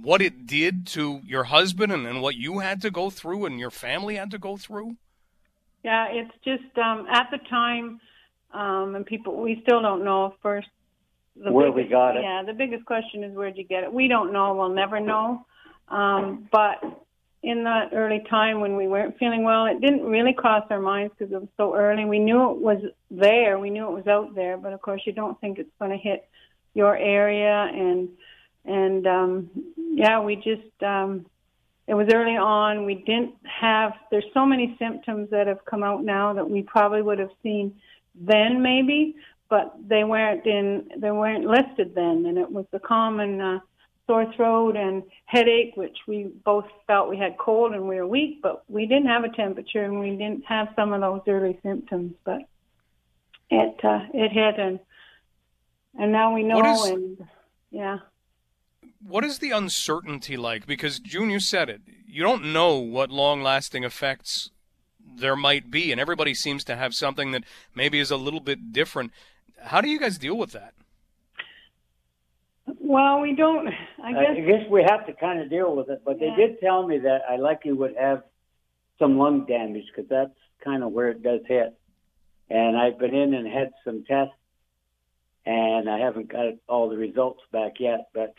what 0.02 0.22
it 0.22 0.46
did 0.48 0.88
to 0.88 1.22
your 1.26 1.46
husband 1.46 1.92
and, 1.92 2.08
and 2.08 2.22
what 2.22 2.36
you 2.36 2.60
had 2.60 2.82
to 2.82 2.92
go 2.92 3.10
through 3.10 3.46
and 3.46 3.60
your 3.60 3.72
family 3.72 4.16
had 4.16 4.32
to 4.32 4.38
go 4.38 4.58
through? 4.58 4.96
Yeah, 5.84 6.08
it's 6.12 6.32
just 6.44 6.78
um, 6.78 7.08
at 7.10 7.30
the 7.32 7.40
time, 7.50 8.00
um, 8.54 8.96
and 8.96 9.06
people, 9.06 9.42
we 9.42 9.60
still 9.64 9.82
don't 9.82 10.04
know 10.04 10.36
first. 10.42 10.68
The 11.36 11.52
where 11.52 11.72
biggest, 11.72 11.86
we 11.86 11.92
got 11.92 12.18
it. 12.18 12.24
Yeah, 12.24 12.44
the 12.46 12.54
biggest 12.54 12.86
question 12.86 13.24
is 13.24 13.36
where'd 13.36 13.58
you 13.58 13.64
get 13.64 13.84
it? 13.84 13.92
We 13.92 14.08
don't 14.08 14.34
know. 14.34 14.54
We'll 14.54 14.70
never 14.70 15.00
know. 15.00 15.46
Um, 15.88 16.48
but 16.52 16.84
in 17.44 17.64
that 17.64 17.90
early 17.94 18.24
time 18.30 18.60
when 18.60 18.76
we 18.76 18.88
weren't 18.88 19.18
feeling 19.18 19.44
well, 19.44 19.66
it 19.66 19.82
didn't 19.82 20.04
really 20.04 20.34
cross 20.34 20.66
our 20.70 20.80
minds 20.80 21.14
because 21.18 21.34
it 21.34 21.40
was 21.40 21.50
so 21.58 21.76
early. 21.76 22.06
We 22.06 22.20
knew 22.20 22.52
it 22.52 22.58
was 22.58 22.82
there. 23.10 23.58
We 23.58 23.70
knew 23.72 23.88
it 23.88 23.96
was 23.96 24.08
out 24.08 24.36
there, 24.36 24.58
but 24.58 24.74
of 24.74 24.82
course, 24.82 25.02
you 25.06 25.14
don't 25.14 25.40
think 25.42 25.58
it's 25.58 25.72
going 25.80 25.92
to 25.92 25.98
hit 25.98 26.28
your 26.74 26.96
area 26.96 27.70
and 27.74 28.10
and 28.66 29.08
um, 29.08 29.50
yeah, 29.76 30.20
we 30.20 30.36
just 30.36 30.84
um, 30.84 31.26
it 31.88 31.94
was 31.94 32.08
early 32.14 32.38
on. 32.38 32.86
We 32.86 32.96
didn't 32.96 33.36
have. 33.44 33.94
There's 34.10 34.26
so 34.34 34.46
many 34.46 34.76
symptoms 34.80 35.30
that 35.32 35.48
have 35.48 35.66
come 35.66 35.84
out 35.84 36.04
now 36.04 36.34
that 36.34 36.50
we 36.50 36.62
probably 36.62 37.02
would 37.02 37.20
have 37.20 37.32
seen 37.44 37.80
then, 38.16 38.62
maybe, 38.62 39.16
but 39.50 39.76
they 39.88 40.04
weren't 40.04 40.46
in. 40.46 40.90
They 40.98 41.12
weren't 41.12 41.46
listed 41.46 41.94
then, 41.96 42.26
and 42.28 42.38
it 42.38 42.52
was 42.52 42.66
the 42.72 42.80
common 42.80 43.42
uh, 43.42 43.60
sore 44.08 44.32
throat 44.36 44.76
and 44.76 45.04
headache, 45.26 45.74
which 45.76 45.98
we 46.08 46.32
both 46.46 46.66
felt 46.88 47.10
we 47.10 47.18
had 47.18 47.38
cold 47.38 47.74
and 47.74 47.88
we 47.88 47.96
were 47.96 48.08
weak, 48.08 48.42
but 48.42 48.64
we 48.68 48.86
didn't 48.86 49.08
have 49.08 49.24
a 49.24 49.30
temperature 49.30 49.84
and 49.84 50.00
we 50.00 50.12
didn't 50.12 50.46
have 50.46 50.68
some 50.76 50.94
of 50.94 51.02
those 51.02 51.22
early 51.28 51.60
symptoms. 51.64 52.14
But 52.24 52.42
it 53.50 53.84
uh, 53.84 54.06
it 54.14 54.32
hit 54.32 54.60
and 54.60 54.80
and 56.00 56.12
now 56.12 56.34
we 56.34 56.44
know 56.44 56.74
is, 56.74 56.92
and 56.92 57.28
yeah. 57.72 57.98
What 59.06 59.24
is 59.24 59.40
the 59.40 59.52
uncertainty 59.52 60.38
like? 60.38 60.66
Because 60.68 61.00
June, 61.00 61.30
you 61.30 61.40
said 61.40 61.70
it. 61.70 61.82
You 62.06 62.24
don't 62.24 62.54
know 62.54 62.78
what 62.78 63.10
long-lasting 63.10 63.84
effects 63.84 64.52
there 65.16 65.36
might 65.36 65.72
be, 65.72 65.92
and 65.92 66.00
everybody 66.00 66.34
seems 66.34 66.64
to 66.66 66.76
have 66.76 66.94
something 66.94 67.32
that 67.32 67.44
maybe 67.74 68.00
is 68.00 68.12
a 68.12 68.18
little 68.18 68.40
bit 68.40 68.72
different. 68.72 69.12
How 69.64 69.82
do 69.82 69.90
you 69.90 70.00
guys 70.00 70.18
deal 70.18 70.38
with 70.38 70.52
that? 70.52 70.74
Well, 72.80 73.22
we 73.22 73.36
don't. 73.36 73.68
I 74.04 74.12
guess, 74.14 74.38
I 74.38 74.42
guess 74.42 74.70
we 74.70 74.84
have 74.84 75.06
to 75.08 75.14
kind 75.14 75.42
of 75.42 75.50
deal 75.50 75.76
with 75.76 75.90
it. 75.90 76.02
But 76.06 76.20
yeah. 76.20 76.36
they 76.36 76.48
did 76.48 76.60
tell 76.60 76.88
me 76.88 77.00
that 77.00 77.22
I 77.30 77.38
likely 77.38 77.72
would 77.72 77.96
have 78.00 78.24
some 79.00 79.18
lung 79.18 79.46
damage 79.46 79.86
because 79.94 80.10
that's 80.10 80.38
kind 80.64 80.84
of 80.84 80.92
where 80.92 81.10
it 81.10 81.24
does 81.24 81.42
hit. 81.48 81.78
And 82.50 82.78
I've 82.78 83.00
been 83.00 83.16
in 83.16 83.34
and 83.34 83.48
had 83.48 83.72
some 83.84 84.04
tests, 84.04 84.36
and 85.46 85.90
I 85.90 86.00
haven't 86.00 86.32
got 86.32 86.54
all 86.68 86.90
the 86.90 86.98
results 86.98 87.42
back 87.52 87.74
yet. 87.80 88.10
But 88.14 88.36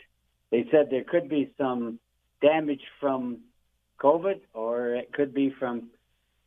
they 0.53 0.67
said 0.69 0.89
there 0.91 1.03
could 1.03 1.29
be 1.29 1.51
some 1.57 1.97
damage 2.39 2.83
from 2.99 3.39
COVID, 3.99 4.41
or 4.53 4.93
it 4.93 5.11
could 5.11 5.33
be 5.33 5.49
from 5.57 5.89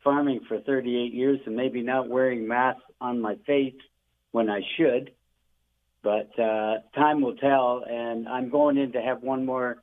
farming 0.05 0.43
for 0.47 0.61
38 0.61 1.13
years 1.13 1.41
and 1.45 1.57
maybe 1.57 1.83
not 1.83 2.09
wearing 2.09 2.47
masks 2.47 2.85
on 3.01 3.21
my 3.21 3.35
face 3.49 3.75
when 4.31 4.49
I 4.49 4.61
should. 4.77 5.11
But 6.05 6.39
uh, 6.39 6.75
time 6.95 7.21
will 7.21 7.35
tell, 7.35 7.83
and 7.85 8.29
I'm 8.29 8.49
going 8.49 8.77
in 8.79 8.93
to 8.93 9.03
have 9.03 9.25
one 9.25 9.45
more 9.45 9.83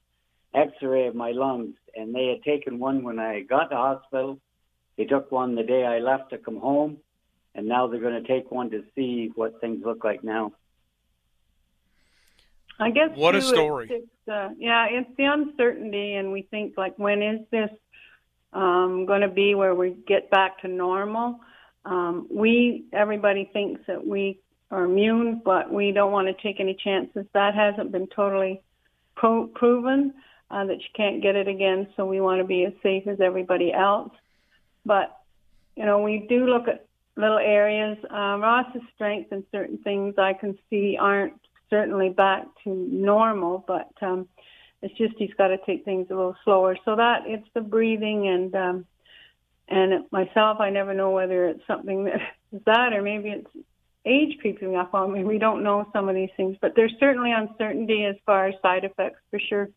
X-ray 0.55 1.07
of 1.07 1.15
my 1.15 1.31
lungs, 1.31 1.75
and 1.93 2.15
they 2.15 2.27
had 2.27 2.43
taken 2.43 2.79
one 2.79 3.03
when 3.03 3.19
I 3.19 3.41
got 3.41 3.71
to 3.71 3.75
hospital. 3.75 4.39
They 4.95 5.03
took 5.03 5.33
one 5.33 5.55
the 5.55 5.63
day 5.63 5.83
I 5.83 5.99
left 5.99 6.29
to 6.29 6.37
come 6.37 6.61
home, 6.61 6.99
and 7.55 7.67
now 7.67 7.87
they're 7.87 7.99
going 7.99 8.23
to 8.23 8.25
take 8.25 8.49
one 8.51 8.69
to 8.69 8.85
see 8.95 9.31
what 9.35 9.59
things 9.59 9.83
look 9.83 10.05
like 10.05 10.23
now. 10.23 10.53
I 12.79 12.89
guess 12.91 13.09
what 13.15 13.33
too, 13.33 13.39
a 13.39 13.41
story. 13.41 13.87
It's, 13.89 14.03
it's, 14.03 14.12
uh, 14.27 14.49
yeah, 14.57 14.87
it's 14.89 15.09
the 15.17 15.25
uncertainty, 15.25 16.15
and 16.15 16.31
we 16.31 16.43
think 16.43 16.77
like, 16.77 16.97
when 16.97 17.21
is 17.21 17.41
this 17.51 17.69
um, 18.53 19.05
going 19.05 19.21
to 19.21 19.27
be 19.27 19.55
where 19.55 19.75
we 19.75 19.95
get 20.07 20.29
back 20.29 20.61
to 20.61 20.67
normal? 20.67 21.39
Um, 21.85 22.27
we 22.31 22.85
everybody 22.93 23.49
thinks 23.51 23.81
that 23.87 24.05
we 24.05 24.39
are 24.71 24.85
immune, 24.85 25.41
but 25.43 25.71
we 25.71 25.91
don't 25.91 26.11
want 26.11 26.27
to 26.27 26.43
take 26.43 26.59
any 26.59 26.75
chances. 26.75 27.25
That 27.33 27.55
hasn't 27.55 27.91
been 27.91 28.07
totally 28.07 28.61
pro- 29.15 29.47
proven 29.47 30.13
uh, 30.49 30.65
that 30.65 30.77
you 30.77 30.89
can't 30.95 31.21
get 31.21 31.35
it 31.35 31.47
again. 31.47 31.87
So 31.95 32.05
we 32.05 32.21
want 32.21 32.39
to 32.41 32.47
be 32.47 32.65
as 32.65 32.73
safe 32.81 33.07
as 33.07 33.19
everybody 33.19 33.73
else. 33.73 34.11
But 34.85 35.17
you 35.75 35.85
know, 35.85 36.01
we 36.01 36.25
do 36.29 36.47
look 36.47 36.67
at 36.67 36.85
little 37.15 37.37
areas. 37.37 37.97
Uh, 38.09 38.37
Ross's 38.39 38.81
strength 38.95 39.31
and 39.31 39.43
certain 39.51 39.77
things 39.79 40.15
I 40.17 40.33
can 40.33 40.57
see 40.69 40.97
aren't 40.99 41.39
certainly 41.69 42.09
back 42.09 42.45
to 42.63 42.69
normal, 42.69 43.63
but 43.67 43.91
um, 44.01 44.27
it's 44.81 44.97
just 44.97 45.13
he's 45.17 45.33
got 45.37 45.47
to 45.47 45.57
take 45.65 45.85
things 45.85 46.07
a 46.09 46.15
little 46.15 46.35
slower. 46.43 46.77
So 46.85 46.95
that 46.95 47.23
it's 47.25 47.47
the 47.53 47.61
breathing 47.61 48.27
and 48.27 48.55
um, 48.55 48.85
and 49.67 50.05
myself, 50.11 50.59
I 50.59 50.69
never 50.69 50.93
know 50.93 51.11
whether 51.11 51.47
it's 51.47 51.65
something 51.67 52.05
that 52.05 52.19
is 52.51 52.61
that 52.65 52.93
or 52.93 53.01
maybe 53.01 53.29
it's 53.29 53.49
age 54.05 54.37
creeping 54.41 54.75
up 54.75 54.93
on 54.93 55.13
me. 55.13 55.23
We 55.23 55.37
don't 55.37 55.63
know 55.63 55.87
some 55.93 56.09
of 56.09 56.15
these 56.15 56.29
things, 56.35 56.57
but 56.61 56.73
there's 56.75 56.93
certainly 56.99 57.31
uncertainty 57.31 58.05
as 58.05 58.15
far 58.25 58.47
as 58.47 58.55
side 58.61 58.83
effects 58.83 59.19
for 59.31 59.39
sure. 59.39 59.69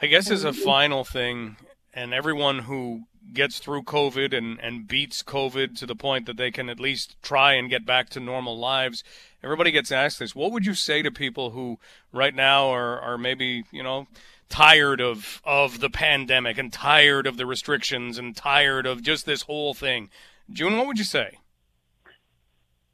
I 0.00 0.06
guess 0.06 0.30
as 0.30 0.44
a 0.44 0.52
final 0.52 1.04
thing, 1.04 1.56
and 1.94 2.14
everyone 2.14 2.60
who 2.60 3.02
gets 3.32 3.58
through 3.58 3.82
COVID 3.82 4.36
and, 4.36 4.58
and 4.60 4.88
beats 4.88 5.22
COVID 5.22 5.78
to 5.78 5.86
the 5.86 5.94
point 5.94 6.26
that 6.26 6.36
they 6.36 6.50
can 6.50 6.68
at 6.68 6.80
least 6.80 7.16
try 7.22 7.54
and 7.54 7.70
get 7.70 7.86
back 7.86 8.08
to 8.10 8.20
normal 8.20 8.58
lives, 8.58 9.04
everybody 9.42 9.70
gets 9.70 9.92
asked 9.92 10.18
this. 10.18 10.34
What 10.34 10.52
would 10.52 10.66
you 10.66 10.74
say 10.74 11.02
to 11.02 11.10
people 11.10 11.50
who 11.50 11.78
right 12.12 12.34
now 12.34 12.68
are, 12.68 13.00
are 13.00 13.18
maybe, 13.18 13.64
you 13.70 13.82
know, 13.82 14.06
tired 14.48 15.00
of, 15.00 15.40
of 15.44 15.80
the 15.80 15.90
pandemic 15.90 16.58
and 16.58 16.72
tired 16.72 17.26
of 17.26 17.36
the 17.36 17.46
restrictions 17.46 18.18
and 18.18 18.36
tired 18.36 18.86
of 18.86 19.02
just 19.02 19.24
this 19.24 19.42
whole 19.42 19.74
thing? 19.74 20.10
June, 20.50 20.76
what 20.76 20.86
would 20.86 20.98
you 20.98 21.04
say? 21.04 21.38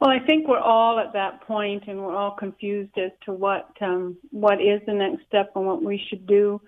Well, 0.00 0.11
I 0.11 0.21
think 0.21 0.47
we're 0.47 0.61
all 0.61 1.00
at 1.00 1.12
that 1.14 1.40
point, 1.40 1.85
and 1.88 1.99
we're 1.99 2.14
all 2.14 2.31
confused 2.31 2.97
as 2.97 3.11
to 3.25 3.33
what 3.33 3.69
um, 3.81 4.17
what 4.31 4.61
is 4.61 4.81
the 4.87 4.93
next 4.93 5.26
step 5.26 5.50
and 5.57 5.67
what 5.67 5.83
we 5.83 6.00
should 6.09 6.25
do. 6.25 6.61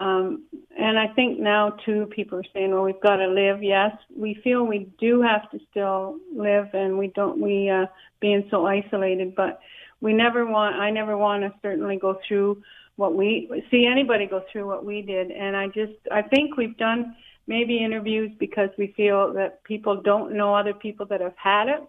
Um, 0.00 0.44
and 0.76 0.98
I 0.98 1.08
think 1.14 1.38
now 1.38 1.70
too, 1.84 2.06
people 2.06 2.38
are 2.38 2.44
saying, 2.52 2.72
"Well, 2.72 2.82
we've 2.82 3.00
got 3.00 3.16
to 3.16 3.28
live." 3.28 3.62
Yes, 3.62 3.96
we 4.14 4.34
feel 4.42 4.64
we 4.64 4.90
do 4.98 5.22
have 5.22 5.50
to 5.50 5.60
still 5.70 6.18
live, 6.34 6.68
and 6.74 6.98
we 6.98 7.08
don't 7.08 7.40
we 7.40 7.70
uh, 7.70 7.86
being 8.20 8.46
so 8.50 8.66
isolated. 8.66 9.34
But 9.34 9.60
we 10.00 10.12
never 10.12 10.44
want. 10.46 10.76
I 10.76 10.90
never 10.90 11.16
want 11.16 11.42
to 11.42 11.52
certainly 11.62 11.96
go 11.96 12.18
through 12.26 12.62
what 12.96 13.14
we 13.14 13.50
see 13.70 13.86
anybody 13.90 14.26
go 14.26 14.44
through 14.50 14.66
what 14.66 14.84
we 14.84 15.02
did. 15.02 15.30
And 15.30 15.56
I 15.56 15.68
just 15.68 15.94
I 16.10 16.22
think 16.22 16.56
we've 16.56 16.76
done 16.76 17.16
maybe 17.46 17.78
interviews 17.84 18.32
because 18.38 18.70
we 18.78 18.94
feel 18.96 19.32
that 19.34 19.62
people 19.64 20.00
don't 20.02 20.34
know 20.34 20.54
other 20.54 20.74
people 20.74 21.06
that 21.06 21.20
have 21.20 21.36
had 21.36 21.68
it 21.68 21.82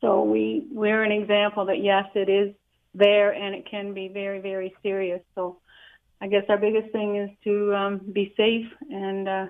so 0.00 0.22
we 0.22 0.66
we're 0.70 1.02
an 1.02 1.12
example 1.12 1.66
that 1.66 1.82
yes, 1.82 2.04
it 2.14 2.28
is 2.28 2.54
there 2.94 3.32
and 3.32 3.54
it 3.54 3.68
can 3.70 3.94
be 3.94 4.08
very 4.08 4.40
very 4.40 4.74
serious. 4.82 5.20
So 5.34 5.58
I 6.20 6.28
guess 6.28 6.44
our 6.48 6.58
biggest 6.58 6.92
thing 6.92 7.16
is 7.16 7.30
to 7.44 7.74
um, 7.74 8.00
be 8.12 8.34
safe 8.36 8.66
and 8.90 9.28
uh, 9.28 9.46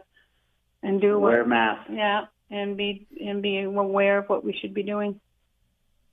and 0.83 1.01
do 1.01 1.19
wear 1.19 1.45
masks. 1.45 1.91
Yeah, 1.91 2.27
and 2.51 2.77
be 2.77 3.07
and 3.25 3.43
be 3.43 3.61
aware 3.61 4.19
of 4.19 4.29
what 4.29 4.45
we 4.45 4.57
should 4.61 4.75
be 4.75 4.83
doing. 4.83 5.21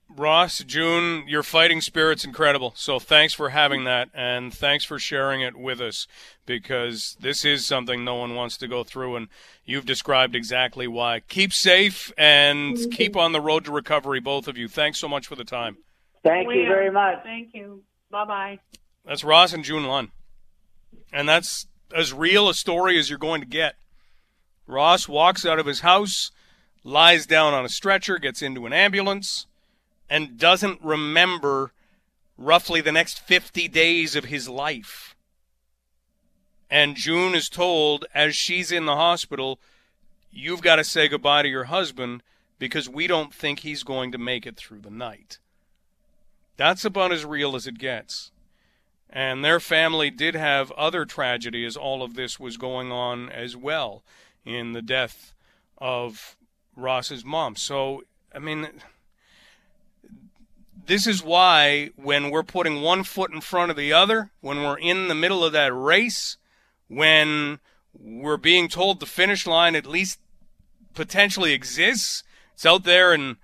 Ross, 0.08 0.60
June, 0.60 1.24
your 1.26 1.42
fighting 1.42 1.80
spirit's 1.80 2.24
incredible. 2.24 2.72
So 2.76 2.98
thanks 2.98 3.34
for 3.34 3.50
having 3.50 3.84
that, 3.84 4.08
and 4.14 4.54
thanks 4.54 4.84
for 4.84 4.98
sharing 4.98 5.40
it 5.40 5.56
with 5.56 5.80
us 5.80 6.06
because 6.46 7.16
this 7.20 7.44
is 7.44 7.66
something 7.66 8.04
no 8.04 8.14
one 8.14 8.34
wants 8.34 8.56
to 8.58 8.68
go 8.68 8.84
through, 8.84 9.16
and 9.16 9.28
you've 9.64 9.84
described 9.84 10.36
exactly 10.36 10.86
why. 10.86 11.20
Keep 11.20 11.52
safe 11.52 12.12
and 12.16 12.78
keep 12.92 13.16
on 13.16 13.32
the 13.32 13.40
road 13.40 13.64
to 13.64 13.72
recovery, 13.72 14.20
both 14.20 14.46
of 14.46 14.56
you. 14.56 14.68
Thanks 14.68 15.00
so 15.00 15.08
much 15.08 15.26
for 15.26 15.34
the 15.34 15.44
time. 15.44 15.78
Thank 16.22 16.48
you 16.52 16.66
very 16.66 16.90
much. 16.90 17.22
Thank 17.24 17.50
you. 17.52 17.82
Bye 18.10 18.24
bye. 18.24 18.58
That's 19.04 19.24
Ross 19.24 19.52
and 19.52 19.64
June 19.64 19.84
Lunn. 19.84 20.12
And 21.12 21.28
that's 21.28 21.66
as 21.94 22.12
real 22.12 22.48
a 22.48 22.54
story 22.54 22.98
as 22.98 23.08
you're 23.08 23.18
going 23.18 23.40
to 23.40 23.46
get. 23.46 23.76
Ross 24.66 25.08
walks 25.08 25.46
out 25.46 25.58
of 25.58 25.66
his 25.66 25.80
house, 25.80 26.30
lies 26.82 27.26
down 27.26 27.54
on 27.54 27.64
a 27.64 27.68
stretcher, 27.68 28.18
gets 28.18 28.42
into 28.42 28.66
an 28.66 28.72
ambulance 28.72 29.46
and 30.08 30.38
doesn't 30.38 30.80
remember 30.82 31.72
roughly 32.36 32.80
the 32.80 32.92
next 32.92 33.20
50 33.20 33.68
days 33.68 34.16
of 34.16 34.26
his 34.26 34.48
life. 34.48 35.16
And 36.70 36.96
June 36.96 37.34
is 37.34 37.48
told 37.48 38.04
as 38.12 38.34
she's 38.34 38.72
in 38.72 38.86
the 38.86 38.96
hospital, 38.96 39.58
you've 40.32 40.62
got 40.62 40.76
to 40.76 40.84
say 40.84 41.08
goodbye 41.08 41.42
to 41.42 41.48
your 41.48 41.64
husband 41.64 42.22
because 42.58 42.88
we 42.88 43.06
don't 43.06 43.32
think 43.32 43.60
he's 43.60 43.84
going 43.84 44.12
to 44.12 44.18
make 44.18 44.46
it 44.46 44.56
through 44.56 44.80
the 44.80 44.90
night. 44.90 45.38
That's 46.56 46.84
about 46.84 47.12
as 47.12 47.24
real 47.24 47.54
as 47.54 47.66
it 47.66 47.78
gets. 47.78 48.30
And 49.10 49.44
their 49.44 49.60
family 49.60 50.10
did 50.10 50.34
have 50.34 50.72
other 50.72 51.04
tragedy 51.04 51.64
as 51.64 51.76
all 51.76 52.02
of 52.02 52.14
this 52.14 52.40
was 52.40 52.56
going 52.56 52.90
on 52.92 53.28
as 53.30 53.56
well 53.56 54.02
in 54.44 54.72
the 54.72 54.82
death 54.82 55.32
of 55.78 56.36
Ross's 56.74 57.24
mom. 57.24 57.56
So, 57.56 58.02
I 58.34 58.38
mean, 58.38 58.68
this 60.86 61.06
is 61.06 61.22
why 61.22 61.90
when 61.96 62.30
we're 62.30 62.42
putting 62.42 62.82
one 62.82 63.04
foot 63.04 63.32
in 63.32 63.40
front 63.40 63.70
of 63.70 63.76
the 63.76 63.92
other, 63.92 64.30
when 64.40 64.62
we're 64.62 64.78
in 64.78 65.08
the 65.08 65.14
middle 65.14 65.44
of 65.44 65.52
that 65.52 65.74
race, 65.74 66.36
when 66.88 67.58
we're 67.98 68.36
being 68.36 68.68
told 68.68 69.00
the 69.00 69.06
finish 69.06 69.46
line 69.46 69.74
at 69.74 69.86
least 69.86 70.20
potentially 70.94 71.52
exists, 71.52 72.22
it's 72.54 72.66
out 72.66 72.84
there 72.84 73.12
in 73.12 73.36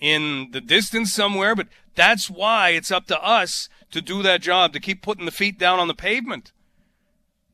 in 0.00 0.50
the 0.50 0.60
distance 0.60 1.12
somewhere, 1.12 1.54
but 1.54 1.68
that's 1.94 2.28
why 2.28 2.70
it's 2.70 2.90
up 2.90 3.06
to 3.06 3.24
us 3.24 3.68
to 3.94 4.02
do 4.02 4.24
that 4.24 4.42
job, 4.42 4.72
to 4.72 4.80
keep 4.80 5.02
putting 5.02 5.24
the 5.24 5.30
feet 5.30 5.56
down 5.56 5.78
on 5.78 5.86
the 5.86 5.94
pavement. 5.94 6.50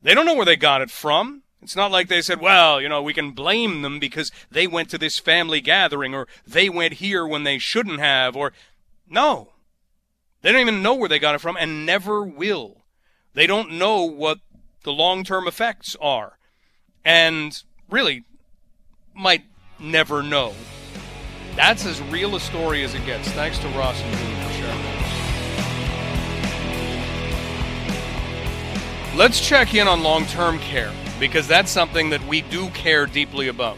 They 0.03 0.15
don't 0.15 0.25
know 0.25 0.35
where 0.35 0.47
they 0.47 0.57
got 0.57 0.81
it 0.81 0.91
from. 0.91 1.43
It's 1.61 1.77
not 1.77 1.91
like 1.91 2.09
they 2.09 2.23
said, 2.23 2.41
well, 2.41 2.81
you 2.81 2.89
know, 2.89 3.03
we 3.03 3.13
can 3.13 3.33
blame 3.33 3.83
them 3.83 3.99
because 3.99 4.33
they 4.51 4.67
went 4.67 4.89
to 4.89 4.97
this 4.97 5.19
family 5.19 5.61
gathering 5.61 6.15
or 6.15 6.27
they 6.47 6.71
went 6.71 6.95
here 6.95 7.27
when 7.27 7.45
they 7.45 7.59
shouldn't 7.59 8.01
have 8.01 8.35
or 8.35 8.55
no. 9.07 9.53
They 10.41 10.51
don't 10.51 10.63
even 10.63 10.83
know 10.83 10.95
where 10.95 11.11
they 11.11 11.19
got 11.19 11.35
it 11.35 11.43
from 11.43 11.59
and 11.61 11.85
never 11.85 12.25
will. 12.25 12.85
They 13.35 13.47
don't 13.47 13.73
know 13.73 14.05
what 14.05 14.39
the 14.83 14.95
long 14.95 15.23
term 15.23 15.47
effects 15.47 15.95
are. 16.01 16.39
And 17.05 17.63
really 17.91 18.25
might 19.15 19.45
never 19.79 20.23
know. 20.23 20.55
That's 21.55 21.85
as 21.85 22.01
real 22.05 22.35
a 22.35 22.41
story 22.41 22.83
as 22.83 22.95
it 22.95 23.05
gets. 23.05 23.29
Thanks 23.33 23.59
to 23.59 23.69
Ross 23.69 24.01
and 24.03 24.50
Let's 29.17 29.41
check 29.41 29.75
in 29.75 29.89
on 29.89 30.05
long 30.05 30.25
term 30.27 30.61
care 30.61 30.93
because 31.19 31.49
that's 31.49 31.71
something 31.71 32.11
that 32.11 32.25
we 32.29 32.43
do 32.43 32.71
care 32.71 33.07
deeply 33.07 33.49
about. 33.49 33.77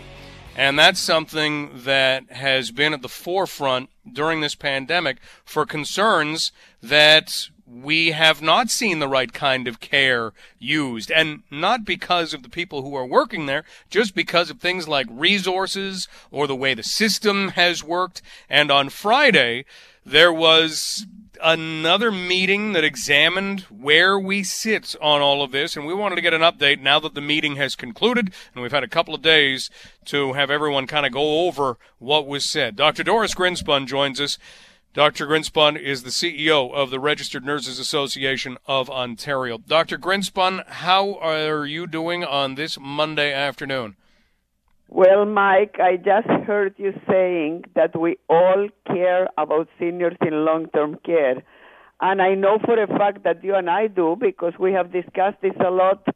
And 0.56 0.78
that's 0.78 1.00
something 1.00 1.70
that 1.84 2.30
has 2.30 2.70
been 2.70 2.92
at 2.92 3.00
the 3.00 3.08
forefront 3.08 3.88
during 4.10 4.42
this 4.42 4.54
pandemic 4.54 5.16
for 5.42 5.64
concerns 5.64 6.52
that 6.82 7.48
we 7.66 8.10
have 8.10 8.42
not 8.42 8.68
seen 8.68 8.98
the 8.98 9.08
right 9.08 9.32
kind 9.32 9.66
of 9.66 9.80
care 9.80 10.34
used. 10.58 11.10
And 11.10 11.42
not 11.50 11.86
because 11.86 12.34
of 12.34 12.42
the 12.42 12.50
people 12.50 12.82
who 12.82 12.94
are 12.94 13.06
working 13.06 13.46
there, 13.46 13.64
just 13.88 14.14
because 14.14 14.50
of 14.50 14.60
things 14.60 14.86
like 14.86 15.06
resources 15.10 16.08
or 16.30 16.46
the 16.46 16.54
way 16.54 16.74
the 16.74 16.82
system 16.82 17.48
has 17.48 17.82
worked. 17.82 18.20
And 18.50 18.70
on 18.70 18.90
Friday, 18.90 19.64
there 20.04 20.32
was 20.32 21.06
another 21.42 22.10
meeting 22.10 22.72
that 22.72 22.84
examined 22.84 23.60
where 23.62 24.18
we 24.18 24.42
sit 24.42 24.94
on 25.00 25.20
all 25.20 25.42
of 25.42 25.52
this, 25.52 25.76
and 25.76 25.86
we 25.86 25.94
wanted 25.94 26.16
to 26.16 26.22
get 26.22 26.34
an 26.34 26.40
update 26.40 26.80
now 26.80 27.00
that 27.00 27.14
the 27.14 27.20
meeting 27.20 27.56
has 27.56 27.74
concluded, 27.74 28.32
and 28.54 28.62
we've 28.62 28.72
had 28.72 28.84
a 28.84 28.88
couple 28.88 29.14
of 29.14 29.22
days 29.22 29.70
to 30.06 30.32
have 30.34 30.50
everyone 30.50 30.86
kind 30.86 31.06
of 31.06 31.12
go 31.12 31.46
over 31.46 31.78
what 31.98 32.26
was 32.26 32.44
said. 32.44 32.76
Dr. 32.76 33.02
Doris 33.02 33.34
Grinspun 33.34 33.86
joins 33.86 34.20
us. 34.20 34.38
Dr. 34.94 35.26
Grinspun 35.26 35.80
is 35.80 36.02
the 36.02 36.10
CEO 36.10 36.72
of 36.72 36.90
the 36.90 37.00
Registered 37.00 37.44
Nurses 37.44 37.78
Association 37.78 38.58
of 38.66 38.90
Ontario. 38.90 39.58
Dr. 39.58 39.96
Grinspun, 39.98 40.66
how 40.68 41.14
are 41.14 41.64
you 41.64 41.86
doing 41.86 42.24
on 42.24 42.56
this 42.56 42.78
Monday 42.78 43.32
afternoon? 43.32 43.96
Well, 44.94 45.24
Mike, 45.24 45.76
I 45.80 45.96
just 45.96 46.28
heard 46.46 46.74
you 46.76 46.92
saying 47.08 47.64
that 47.74 47.98
we 47.98 48.18
all 48.28 48.68
care 48.86 49.26
about 49.38 49.68
seniors 49.78 50.16
in 50.20 50.44
long 50.44 50.66
term 50.74 50.98
care. 51.02 51.42
And 52.02 52.20
I 52.20 52.34
know 52.34 52.58
for 52.62 52.78
a 52.82 52.86
fact 52.86 53.24
that 53.24 53.42
you 53.42 53.54
and 53.54 53.70
I 53.70 53.86
do 53.86 54.16
because 54.20 54.52
we 54.60 54.72
have 54.74 54.92
discussed 54.92 55.40
this 55.40 55.54
a 55.64 55.70
lot 55.70 56.06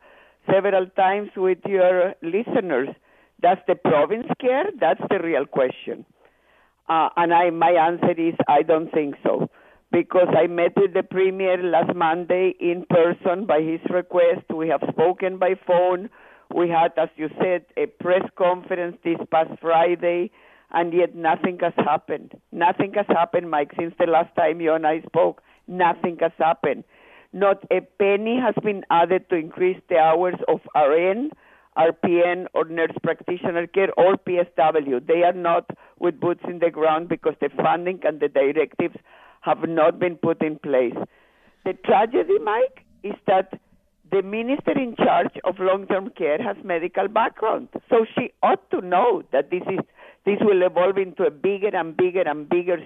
several 0.51 0.87
times 0.89 1.31
with 1.37 1.59
your 1.65 2.15
listeners. 2.23 2.89
Does 3.41 3.57
the 3.67 3.77
province 3.77 4.27
care? 4.41 4.67
That's 4.79 5.01
the 5.09 5.21
real 5.21 5.47
question. 5.47 6.05
Uh, 6.87 7.09
and 7.17 7.33
I, 7.33 7.49
my 7.51 7.71
answer 7.71 8.13
is 8.13 8.35
I 8.47 8.61
don't 8.63 8.91
think 8.93 9.15
so. 9.23 9.49
Because 9.91 10.29
I 10.37 10.49
met 10.49 10.73
with 10.77 10.93
the 10.93 11.03
Premier 11.03 11.57
last 11.63 11.95
Monday 11.95 12.55
in 12.61 12.85
person 12.91 13.47
by 13.47 13.63
his 13.63 13.81
request. 13.89 14.45
We 14.55 14.69
have 14.69 14.83
spoken 14.91 15.39
by 15.39 15.55
phone 15.67 16.11
we 16.55 16.69
had, 16.69 16.93
as 16.97 17.09
you 17.17 17.29
said, 17.41 17.65
a 17.77 17.87
press 17.87 18.23
conference 18.37 18.97
this 19.05 19.19
past 19.31 19.51
Friday, 19.61 20.31
and 20.71 20.93
yet 20.93 21.15
nothing 21.15 21.59
has 21.61 21.73
happened. 21.77 22.33
Nothing 22.53 22.95
has 22.95 23.07
happened, 23.09 23.51
Mike, 23.51 23.73
since 23.79 23.95
the 23.99 24.07
last 24.07 24.35
time 24.37 24.61
you 24.61 24.73
and 24.73 24.87
I 24.87 25.01
spoke. 25.03 25.43
Nothing 25.69 26.19
has 26.21 26.33
happened. 26.39 26.85
Not 27.33 27.65
a 27.71 27.81
penny 27.99 28.39
has 28.41 28.55
been 28.63 28.85
added 28.91 29.29
to 29.31 29.37
increase 29.37 29.81
the 29.89 29.99
hours 29.99 30.37
of 30.49 30.61
RN, 30.75 31.31
RPN, 31.77 32.47
or 32.55 32.65
nurse 32.65 32.97
practitioner 33.03 33.67
care, 33.67 33.93
or 33.97 34.17
PSW. 34.17 35.07
They 35.07 35.23
are 35.23 35.33
not 35.33 35.69
with 35.99 36.21
boots 36.21 36.43
in 36.49 36.61
the 36.61 36.71
ground 36.71 37.09
because 37.09 37.35
the 37.41 37.51
funding 37.51 38.01
and 38.05 38.21
the 38.21 38.29
directives 38.29 38.97
have 39.43 39.69
not 39.69 39.99
been 39.99 40.17
put 40.17 40.43
in 40.43 40.59
place. 40.59 40.95
The 41.65 41.75
tragedy, 41.85 42.39
Mike, 42.43 42.85
is 43.03 43.15
that 43.27 43.61
the 44.11 44.23
minister 44.23 44.73
in 44.73 44.95
charge 44.97 45.35
of 45.45 45.59
long-term 45.59 46.11
care 46.17 46.43
has 46.43 46.57
medical 46.65 47.09
background, 47.09 47.69
so 47.91 48.07
she 48.15 48.33
ought 48.43 48.71
to 48.71 48.81
know 48.81 49.23
that 49.33 49.51
this 49.51 49.63
is 49.71 49.81
this 50.25 50.39
will 50.41 50.63
evolve 50.63 50.99
into 50.99 51.23
a 51.25 51.31
bigger 51.31 51.71
and 51.75 51.97
bigger 51.97 52.23
and 52.23 52.49
bigger 52.49 52.79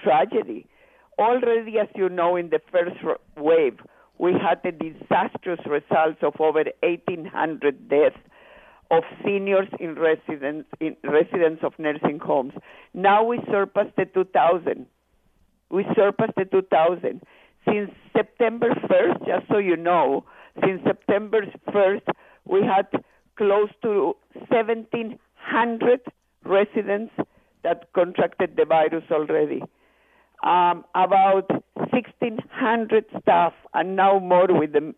tragedy. 0.00 0.66
Already, 1.18 1.78
as 1.78 1.88
you 1.94 2.08
know, 2.08 2.36
in 2.36 2.48
the 2.48 2.60
first 2.72 2.96
wave, 3.36 3.78
we 4.18 4.32
had 4.32 4.62
the 4.62 4.72
disastrous 4.72 5.60
results 5.66 6.18
of 6.22 6.40
over 6.40 6.64
1,800 6.82 7.88
deaths 7.88 8.16
of 8.90 9.04
seniors 9.24 9.68
in 9.78 9.96
residence 9.96 10.64
in 10.80 10.96
residents 11.04 11.62
of 11.62 11.72
nursing 11.78 12.18
homes. 12.18 12.54
Now 12.94 13.22
we 13.24 13.38
surpassed 13.50 13.96
the 13.96 14.06
2,000. 14.06 14.86
We 15.70 15.84
surpassed 15.94 16.36
the 16.36 16.46
2,000 16.46 17.22
since 17.66 17.90
September 18.16 18.70
1st. 18.70 19.26
Just 19.26 19.48
so 19.48 19.58
you 19.58 19.76
know, 19.76 20.24
since 20.64 20.82
September 20.84 21.42
1st, 21.68 22.08
we 22.44 22.62
had 22.62 22.86
close 23.36 23.70
to 23.82 24.16
1,700 24.48 26.00
residents 26.44 27.14
that 27.62 27.92
contracted 27.94 28.56
the 28.56 28.64
virus 28.64 29.04
already. 29.10 29.62
Um, 30.42 30.84
about 30.94 31.50
1,600 31.74 33.04
staff, 33.20 33.52
and 33.74 33.96
now 33.96 34.18
more 34.18 34.46
with 34.48 34.72
the 34.72 34.94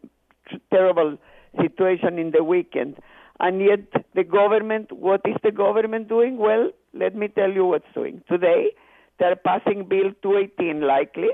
terrible 0.71 1.17
situation 1.61 2.19
in 2.19 2.31
the 2.31 2.45
weekend. 2.45 2.97
And 3.39 3.61
yet, 3.61 3.81
the 4.15 4.25
government, 4.25 4.93
what 4.93 5.23
is 5.25 5.37
the 5.43 5.51
government 5.51 6.09
doing? 6.09 6.37
Well, 6.37 6.71
let 6.93 7.15
me 7.15 7.29
tell 7.29 7.51
you 7.51 7.65
what's 7.65 7.87
doing. 7.95 8.23
Today, 8.29 8.73
they're 9.19 9.37
passing 9.37 9.87
Bill 9.89 10.13
218 10.23 10.83
likely, 10.83 11.29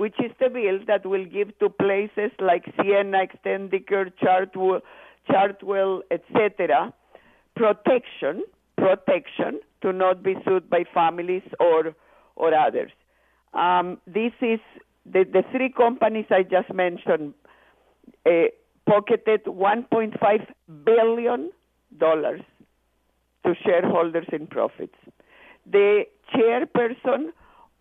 which 0.00 0.18
is 0.18 0.32
the 0.40 0.48
bill 0.48 0.78
that 0.86 1.04
will 1.04 1.26
give 1.26 1.50
to 1.58 1.68
places 1.68 2.30
like 2.40 2.64
Sienna, 2.76 3.18
Extendicare, 3.26 4.10
Chartwell, 4.22 4.80
Chartwell 5.28 6.00
etc., 6.10 6.94
protection, 7.54 8.42
protection 8.78 9.60
to 9.82 9.92
not 9.92 10.22
be 10.22 10.36
sued 10.46 10.70
by 10.70 10.84
families 10.94 11.42
or 11.58 11.94
or 12.36 12.54
others. 12.54 12.92
Um, 13.52 13.98
this 14.06 14.32
is 14.40 14.60
the, 15.04 15.24
the 15.36 15.42
three 15.52 15.68
companies 15.70 16.24
I 16.30 16.44
just 16.44 16.72
mentioned 16.72 17.34
uh, 18.24 18.48
pocketed 18.86 19.44
1.5 19.44 20.46
billion 20.82 21.50
dollars 21.98 22.40
to 23.44 23.54
shareholders 23.66 24.28
in 24.32 24.46
profits. 24.46 24.96
The 25.70 26.04
chairperson 26.34 27.32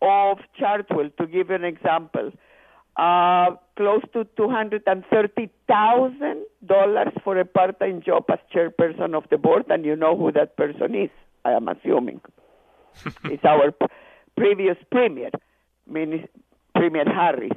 of 0.01 0.39
Chartwell, 0.59 1.15
to 1.17 1.27
give 1.27 1.49
you 1.49 1.55
an 1.55 1.63
example, 1.63 2.31
uh, 2.97 3.51
close 3.77 4.01
to 4.13 4.25
$230,000 4.37 7.23
for 7.23 7.37
a 7.37 7.45
part-time 7.45 8.01
job 8.01 8.25
as 8.31 8.39
chairperson 8.53 9.13
of 9.15 9.23
the 9.29 9.37
board, 9.37 9.65
and 9.69 9.85
you 9.85 9.95
know 9.95 10.17
who 10.17 10.31
that 10.31 10.57
person 10.57 10.95
is, 10.95 11.09
I 11.45 11.51
am 11.51 11.67
assuming. 11.67 12.21
it's 13.25 13.45
our 13.45 13.71
p- 13.71 13.85
previous 14.35 14.77
premier, 14.91 15.29
Premier 16.75 17.05
Harris. 17.05 17.51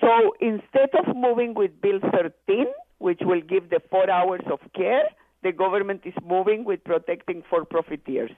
So 0.00 0.34
instead 0.40 0.90
of 0.98 1.14
moving 1.16 1.54
with 1.54 1.80
Bill 1.80 2.00
13, 2.12 2.66
which 2.98 3.20
will 3.22 3.40
give 3.40 3.70
the 3.70 3.80
four 3.90 4.10
hours 4.10 4.42
of 4.50 4.60
care, 4.74 5.04
the 5.42 5.52
government 5.52 6.02
is 6.04 6.14
moving 6.24 6.64
with 6.64 6.82
protecting 6.84 7.42
for 7.48 7.64
profiteers. 7.64 8.30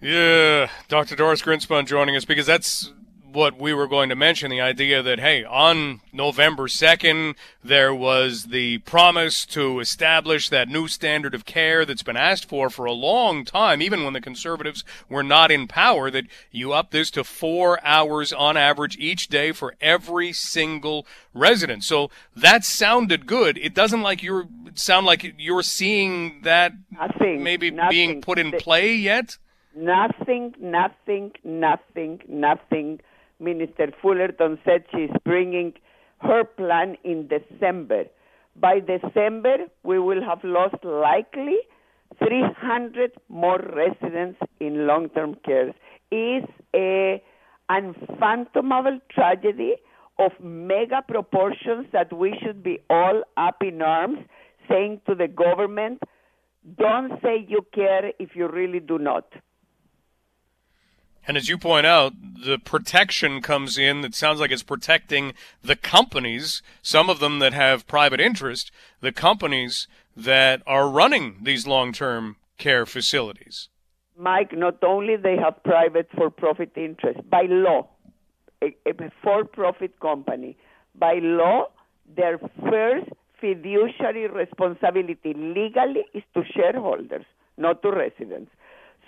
Yeah, 0.00 0.70
Dr. 0.86 1.16
Doris 1.16 1.42
Grinspun 1.42 1.86
joining 1.86 2.14
us 2.14 2.24
because 2.24 2.46
that's 2.46 2.92
what 3.32 3.58
we 3.58 3.74
were 3.74 3.88
going 3.88 4.08
to 4.08 4.14
mention 4.14 4.48
the 4.48 4.60
idea 4.60 5.02
that, 5.02 5.18
hey, 5.18 5.44
on 5.44 6.00
November 6.12 6.68
2nd, 6.68 7.34
there 7.64 7.92
was 7.92 8.44
the 8.44 8.78
promise 8.78 9.44
to 9.46 9.80
establish 9.80 10.48
that 10.48 10.68
new 10.68 10.86
standard 10.86 11.34
of 11.34 11.44
care 11.44 11.84
that's 11.84 12.04
been 12.04 12.16
asked 12.16 12.48
for 12.48 12.70
for 12.70 12.86
a 12.86 12.92
long 12.92 13.44
time, 13.44 13.82
even 13.82 14.04
when 14.04 14.12
the 14.12 14.20
conservatives 14.20 14.84
were 15.08 15.24
not 15.24 15.50
in 15.50 15.66
power, 15.66 16.12
that 16.12 16.26
you 16.52 16.72
up 16.72 16.92
this 16.92 17.10
to 17.10 17.24
four 17.24 17.84
hours 17.84 18.32
on 18.32 18.56
average 18.56 18.96
each 18.98 19.26
day 19.26 19.50
for 19.50 19.74
every 19.80 20.32
single 20.32 21.04
resident. 21.34 21.82
So 21.82 22.08
that 22.36 22.64
sounded 22.64 23.26
good. 23.26 23.58
It 23.58 23.74
doesn't 23.74 24.02
like 24.02 24.22
you're 24.22 24.46
sound 24.74 25.06
like 25.06 25.34
you're 25.38 25.64
seeing 25.64 26.42
that 26.42 26.72
nothing, 26.90 27.42
maybe 27.42 27.72
nothing. 27.72 27.90
being 27.90 28.20
put 28.22 28.38
in 28.38 28.52
play 28.52 28.94
yet. 28.94 29.38
Nothing, 29.78 30.54
nothing, 30.60 31.30
nothing, 31.44 32.20
nothing. 32.28 32.98
Minister 33.38 33.92
Fullerton 34.02 34.58
said 34.64 34.84
she's 34.92 35.14
bringing 35.24 35.72
her 36.20 36.42
plan 36.42 36.96
in 37.04 37.28
December. 37.28 38.06
By 38.56 38.80
December, 38.80 39.58
we 39.84 40.00
will 40.00 40.20
have 40.20 40.42
lost 40.42 40.82
likely 40.82 41.58
300 42.18 43.12
more 43.28 43.58
residents 43.58 44.40
in 44.58 44.88
long-term 44.88 45.36
care. 45.44 45.68
Is 46.10 46.42
a 46.74 47.22
unfathomable 47.68 48.98
tragedy 49.14 49.76
of 50.18 50.32
mega 50.42 51.02
proportions 51.06 51.86
that 51.92 52.12
we 52.12 52.36
should 52.42 52.64
be 52.64 52.80
all 52.90 53.22
up 53.36 53.62
in 53.62 53.80
arms 53.80 54.18
saying 54.68 55.02
to 55.06 55.14
the 55.14 55.28
government, 55.28 56.02
don't 56.76 57.12
say 57.22 57.46
you 57.48 57.64
care 57.72 58.10
if 58.18 58.30
you 58.34 58.48
really 58.48 58.80
do 58.80 58.98
not. 58.98 59.32
And 61.28 61.36
as 61.36 61.46
you 61.46 61.58
point 61.58 61.84
out, 61.84 62.14
the 62.42 62.58
protection 62.58 63.42
comes 63.42 63.76
in 63.76 64.00
that 64.00 64.14
sounds 64.14 64.40
like 64.40 64.50
it's 64.50 64.62
protecting 64.62 65.34
the 65.62 65.76
companies, 65.76 66.62
some 66.80 67.10
of 67.10 67.20
them 67.20 67.38
that 67.40 67.52
have 67.52 67.86
private 67.86 68.18
interest, 68.18 68.70
the 69.02 69.12
companies 69.12 69.88
that 70.16 70.62
are 70.66 70.88
running 70.88 71.40
these 71.42 71.66
long 71.66 71.92
term 71.92 72.36
care 72.56 72.86
facilities. 72.86 73.68
Mike, 74.16 74.56
not 74.56 74.82
only 74.82 75.16
they 75.16 75.36
have 75.36 75.62
private 75.64 76.08
for 76.16 76.30
profit 76.30 76.72
interest, 76.76 77.20
by 77.28 77.42
law, 77.42 77.86
a, 78.62 78.74
a 78.86 78.94
for 79.22 79.44
profit 79.44 80.00
company, 80.00 80.56
by 80.94 81.18
law, 81.20 81.66
their 82.16 82.38
first 82.70 83.10
fiduciary 83.38 84.28
responsibility 84.28 85.34
legally 85.34 86.06
is 86.14 86.22
to 86.32 86.42
shareholders, 86.56 87.26
not 87.58 87.82
to 87.82 87.90
residents. 87.90 88.50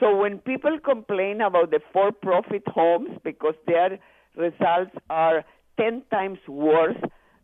So 0.01 0.17
when 0.17 0.39
people 0.39 0.79
complain 0.83 1.43
about 1.43 1.71
the 1.71 1.81
for 1.93 2.11
profit 2.11 2.63
homes 2.67 3.11
because 3.23 3.55
their 3.67 3.99
results 4.35 4.93
are 5.11 5.45
10 5.79 6.03
times 6.11 6.39
worse 6.49 6.97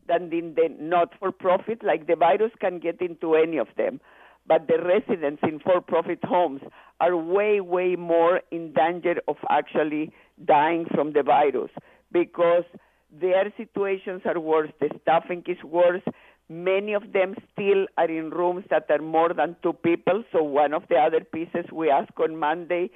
than 0.08 0.32
in 0.32 0.54
the 0.54 0.74
not 0.80 1.12
for 1.18 1.30
profit, 1.32 1.84
like 1.84 2.06
the 2.06 2.16
virus 2.16 2.52
can 2.58 2.78
get 2.78 3.00
into 3.02 3.34
any 3.34 3.58
of 3.58 3.68
them. 3.76 4.00
But 4.46 4.68
the 4.68 4.78
residents 4.82 5.42
in 5.42 5.58
for 5.58 5.80
profit 5.80 6.20
homes 6.24 6.62
are 7.00 7.16
way, 7.16 7.60
way 7.60 7.96
more 7.96 8.40
in 8.50 8.72
danger 8.72 9.16
of 9.28 9.36
actually 9.50 10.12
dying 10.44 10.86
from 10.94 11.12
the 11.12 11.22
virus 11.22 11.70
because 12.12 12.64
their 13.12 13.52
situations 13.56 14.22
are 14.24 14.38
worse, 14.38 14.70
the 14.80 14.90
staffing 15.02 15.42
is 15.46 15.62
worse. 15.62 16.02
Many 16.48 16.92
of 16.92 17.12
them 17.12 17.34
still 17.52 17.86
are 17.98 18.08
in 18.08 18.30
rooms 18.30 18.64
that 18.70 18.86
are 18.88 19.02
more 19.02 19.34
than 19.34 19.56
two 19.62 19.72
people. 19.72 20.22
So, 20.32 20.42
one 20.42 20.72
of 20.72 20.84
the 20.88 20.96
other 20.96 21.20
pieces 21.20 21.64
we 21.72 21.90
ask 21.90 22.12
on 22.20 22.36
Monday 22.36 22.90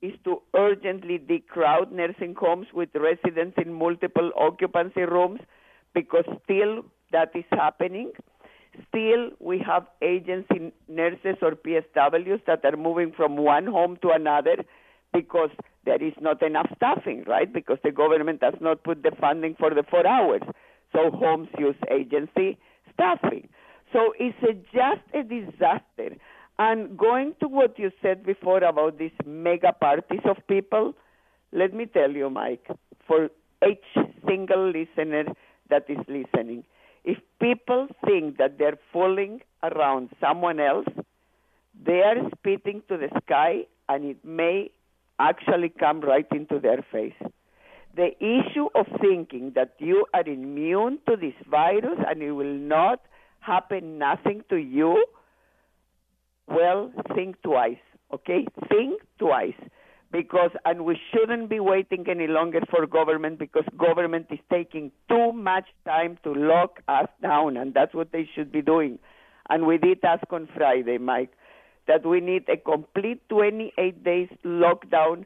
is 0.00 0.14
to 0.24 0.40
urgently 0.54 1.18
decrowd 1.18 1.92
nursing 1.92 2.34
homes 2.34 2.66
with 2.72 2.88
residents 2.94 3.56
in 3.58 3.72
multiple 3.72 4.30
occupancy 4.36 5.02
rooms 5.02 5.40
because 5.94 6.24
still 6.44 6.84
that 7.12 7.30
is 7.34 7.44
happening. 7.50 8.12
Still, 8.88 9.30
we 9.38 9.58
have 9.60 9.86
agency 10.02 10.72
nurses 10.88 11.36
or 11.42 11.52
PSWs 11.52 12.44
that 12.46 12.64
are 12.64 12.76
moving 12.76 13.12
from 13.12 13.36
one 13.36 13.66
home 13.66 13.98
to 14.02 14.10
another 14.10 14.56
because 15.12 15.50
there 15.84 16.02
is 16.02 16.14
not 16.20 16.42
enough 16.42 16.68
staffing, 16.76 17.24
right? 17.26 17.52
Because 17.52 17.78
the 17.84 17.92
government 17.92 18.40
does 18.40 18.54
not 18.60 18.82
put 18.82 19.02
the 19.02 19.12
funding 19.20 19.54
for 19.58 19.70
the 19.70 19.84
four 19.88 20.06
hours. 20.06 20.42
So 20.92 21.10
homes 21.10 21.48
use 21.58 21.76
agency 21.90 22.58
staffing. 22.94 23.48
So 23.92 24.12
it's 24.18 24.36
a, 24.42 24.54
just 24.74 25.02
a 25.12 25.22
disaster. 25.22 26.16
And 26.58 26.96
going 26.96 27.34
to 27.40 27.48
what 27.48 27.78
you 27.78 27.90
said 28.00 28.24
before 28.24 28.62
about 28.62 28.98
these 28.98 29.12
mega 29.26 29.72
parties 29.72 30.20
of 30.24 30.36
people, 30.48 30.94
let 31.52 31.74
me 31.74 31.86
tell 31.86 32.10
you, 32.10 32.30
Mike, 32.30 32.66
for 33.06 33.28
each 33.68 34.06
single 34.26 34.70
listener 34.70 35.24
that 35.70 35.86
is 35.88 35.98
listening, 36.08 36.64
if 37.04 37.18
people 37.40 37.88
think 38.04 38.38
that 38.38 38.58
they're 38.58 38.78
fooling 38.92 39.40
around 39.62 40.10
someone 40.20 40.60
else, 40.60 40.86
they 41.84 42.02
are 42.02 42.30
spitting 42.38 42.82
to 42.88 42.96
the 42.96 43.08
sky 43.24 43.64
and 43.88 44.04
it 44.04 44.24
may 44.24 44.70
actually 45.18 45.68
come 45.68 46.00
right 46.00 46.26
into 46.32 46.58
their 46.58 46.84
face. 46.90 47.14
The 47.96 48.10
issue 48.18 48.68
of 48.74 48.86
thinking 49.00 49.52
that 49.54 49.74
you 49.78 50.06
are 50.12 50.26
immune 50.26 50.98
to 51.08 51.16
this 51.16 51.34
virus 51.48 51.98
and 52.08 52.22
it 52.22 52.32
will 52.32 52.54
not 52.54 53.00
happen 53.40 53.98
nothing 53.98 54.42
to 54.50 54.56
you, 54.56 55.04
well, 56.48 56.92
think 57.14 57.40
twice, 57.42 57.78
okay? 58.12 58.46
Think 58.68 59.00
twice 59.18 59.54
because 60.14 60.52
and 60.64 60.84
we 60.84 60.96
shouldn't 61.10 61.50
be 61.50 61.58
waiting 61.58 62.04
any 62.08 62.28
longer 62.28 62.60
for 62.70 62.86
government 62.86 63.36
because 63.36 63.64
government 63.76 64.26
is 64.30 64.38
taking 64.48 64.92
too 65.08 65.32
much 65.32 65.64
time 65.84 66.16
to 66.22 66.32
lock 66.32 66.78
us 66.86 67.08
down 67.20 67.56
and 67.56 67.74
that's 67.74 67.92
what 67.92 68.12
they 68.12 68.28
should 68.32 68.52
be 68.52 68.62
doing 68.62 68.96
and 69.50 69.66
we 69.66 69.76
did 69.76 69.98
ask 70.04 70.22
on 70.30 70.48
friday 70.56 70.98
mike 70.98 71.32
that 71.88 72.06
we 72.06 72.20
need 72.20 72.44
a 72.48 72.56
complete 72.56 73.28
28 73.28 74.04
days 74.04 74.28
lockdown 74.44 75.24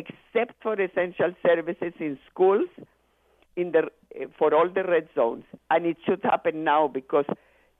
except 0.00 0.54
for 0.62 0.74
essential 0.80 1.32
services 1.46 1.92
in 1.98 2.18
schools 2.30 2.68
in 3.56 3.72
the 3.72 3.82
eh, 4.14 4.26
for 4.38 4.54
all 4.54 4.68
the 4.78 4.84
red 4.84 5.08
zones 5.14 5.44
and 5.70 5.86
it 5.86 5.96
should 6.06 6.22
happen 6.22 6.64
now 6.64 6.82
because 6.86 7.24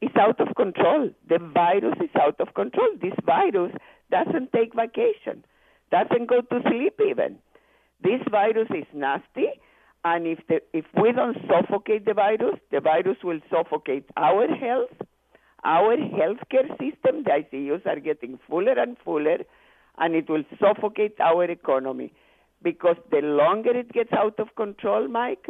it's 0.01 0.17
out 0.17 0.41
of 0.41 0.55
control 0.57 1.11
the 1.29 1.39
virus 1.61 1.99
is 2.07 2.17
out 2.27 2.41
of 2.41 2.55
control 2.55 2.89
this 3.03 3.19
virus 3.35 3.73
doesn't 4.11 4.53
take 4.53 4.75
vacation 4.75 5.45
doesn't 5.91 6.27
go 6.27 6.41
to 6.41 6.61
sleep 6.69 7.01
even. 7.01 7.39
This 8.03 8.21
virus 8.31 8.69
is 8.71 8.87
nasty, 8.93 9.49
and 10.05 10.27
if 10.27 10.39
the, 10.49 10.61
if 10.73 10.85
we 11.01 11.13
don't 11.13 11.39
suffocate 11.49 12.05
the 12.05 12.15
virus, 12.15 12.59
the 12.71 12.81
virus 12.81 13.17
will 13.25 13.41
suffocate 13.51 14.05
our 14.17 14.47
health, 14.49 14.91
our 15.65 15.97
healthcare 15.97 16.69
system. 16.79 17.25
The 17.25 17.43
ICUs 17.43 17.87
are 17.87 18.01
getting 18.01 18.39
fuller 18.49 18.73
and 18.79 18.97
fuller, 19.05 19.39
and 19.99 20.15
it 20.15 20.29
will 20.29 20.45
suffocate 20.61 21.21
our 21.21 21.45
economy. 21.45 22.13
Because 22.63 22.97
the 23.11 23.19
longer 23.19 23.71
it 23.71 23.93
gets 23.93 24.13
out 24.13 24.39
of 24.39 24.55
control, 24.57 25.09
Mike, 25.09 25.47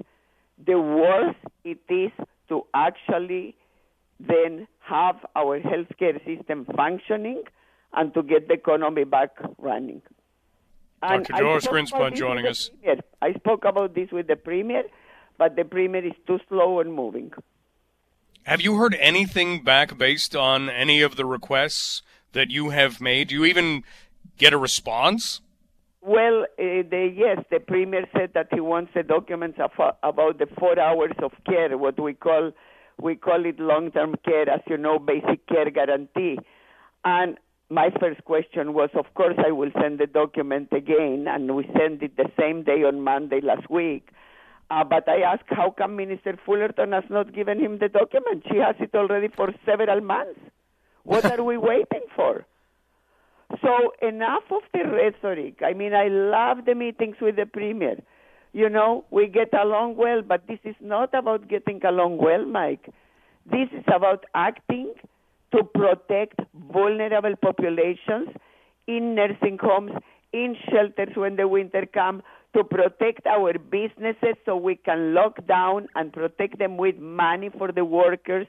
the 0.64 0.78
worse 0.78 1.36
it 1.64 1.80
is 1.88 2.10
to 2.48 2.66
actually 2.74 3.54
then 4.18 4.66
have 4.80 5.16
our 5.34 5.60
healthcare 5.60 6.24
system 6.24 6.66
functioning 6.76 7.42
and 7.94 8.12
to 8.14 8.22
get 8.22 8.48
the 8.48 8.54
economy 8.54 9.04
back 9.04 9.30
running. 9.58 10.02
Dr. 11.02 11.32
Doris 11.34 11.66
Grinspun 11.66 12.14
joining 12.14 12.46
us. 12.46 12.70
Premier. 12.82 13.02
I 13.22 13.32
spoke 13.34 13.64
about 13.64 13.94
this 13.94 14.10
with 14.10 14.26
the 14.26 14.36
Premier, 14.36 14.84
but 15.38 15.56
the 15.56 15.64
Premier 15.64 16.04
is 16.04 16.14
too 16.26 16.38
slow 16.48 16.80
on 16.80 16.92
moving. 16.92 17.32
Have 18.44 18.60
you 18.60 18.76
heard 18.76 18.96
anything 19.00 19.62
back 19.62 19.98
based 19.98 20.36
on 20.36 20.70
any 20.70 21.02
of 21.02 21.16
the 21.16 21.24
requests 21.24 22.02
that 22.32 22.50
you 22.50 22.70
have 22.70 23.00
made? 23.00 23.28
Do 23.28 23.34
you 23.34 23.44
even 23.44 23.82
get 24.36 24.52
a 24.52 24.58
response? 24.58 25.40
Well, 26.00 26.42
uh, 26.42 26.46
the, 26.58 27.12
yes, 27.14 27.44
the 27.50 27.58
Premier 27.58 28.06
said 28.16 28.30
that 28.34 28.48
he 28.52 28.60
wants 28.60 28.92
the 28.94 29.02
documents 29.02 29.58
of, 29.60 29.72
uh, 29.78 29.92
about 30.02 30.38
the 30.38 30.46
four 30.58 30.78
hours 30.78 31.12
of 31.22 31.32
care, 31.44 31.76
what 31.76 31.98
we 31.98 32.14
call 32.14 32.52
we 32.98 33.14
call 33.14 33.44
it 33.44 33.60
long-term 33.60 34.14
care, 34.24 34.48
as 34.48 34.60
you 34.66 34.78
know, 34.78 34.98
basic 34.98 35.46
care 35.46 35.70
guarantee. 35.70 36.38
And 37.04 37.36
my 37.68 37.90
first 38.00 38.24
question 38.24 38.72
was, 38.72 38.90
of 38.94 39.12
course, 39.14 39.36
I 39.44 39.50
will 39.50 39.70
send 39.80 39.98
the 39.98 40.06
document 40.06 40.68
again, 40.72 41.26
and 41.28 41.54
we 41.54 41.64
sent 41.76 42.02
it 42.02 42.16
the 42.16 42.30
same 42.38 42.62
day 42.62 42.84
on 42.84 43.02
Monday 43.02 43.40
last 43.42 43.68
week. 43.68 44.08
Uh, 44.70 44.82
but 44.82 45.08
I 45.08 45.20
asked, 45.20 45.44
how 45.48 45.70
come 45.76 45.96
Minister 45.96 46.38
Fullerton 46.44 46.92
has 46.92 47.04
not 47.10 47.34
given 47.34 47.60
him 47.60 47.78
the 47.78 47.88
document? 47.88 48.44
She 48.50 48.58
has 48.58 48.76
it 48.80 48.94
already 48.94 49.28
for 49.28 49.52
several 49.64 50.00
months. 50.00 50.40
What 51.04 51.24
are 51.24 51.42
we 51.42 51.56
waiting 51.72 52.02
for? 52.14 52.46
So 53.62 53.92
enough 54.02 54.42
of 54.50 54.62
the 54.72 54.84
rhetoric. 54.84 55.60
I 55.64 55.72
mean, 55.72 55.94
I 55.94 56.08
love 56.08 56.64
the 56.64 56.74
meetings 56.74 57.16
with 57.20 57.36
the 57.36 57.46
premier. 57.46 57.96
You 58.52 58.68
know, 58.68 59.04
we 59.10 59.28
get 59.28 59.52
along 59.54 59.96
well, 59.96 60.22
but 60.22 60.46
this 60.48 60.58
is 60.64 60.74
not 60.80 61.14
about 61.14 61.48
getting 61.48 61.84
along 61.84 62.18
well, 62.18 62.44
Mike. 62.44 62.88
This 63.50 63.68
is 63.72 63.84
about 63.94 64.24
acting 64.34 64.94
to 65.54 65.62
protect 65.62 66.40
vulnerable 66.72 67.36
populations 67.36 68.30
in 68.86 69.14
nursing 69.14 69.58
homes, 69.60 69.92
in 70.32 70.56
shelters 70.70 71.14
when 71.14 71.36
the 71.36 71.46
winter 71.46 71.86
comes, 71.86 72.22
to 72.54 72.64
protect 72.64 73.26
our 73.26 73.52
businesses 73.58 74.34
so 74.44 74.56
we 74.56 74.76
can 74.76 75.14
lock 75.14 75.46
down 75.46 75.86
and 75.94 76.12
protect 76.12 76.58
them 76.58 76.76
with 76.76 76.96
money 76.96 77.50
for 77.56 77.70
the 77.70 77.84
workers 77.84 78.46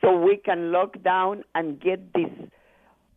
so 0.00 0.16
we 0.16 0.36
can 0.38 0.72
lock 0.72 1.00
down 1.02 1.44
and 1.54 1.80
get 1.80 2.12
this 2.14 2.30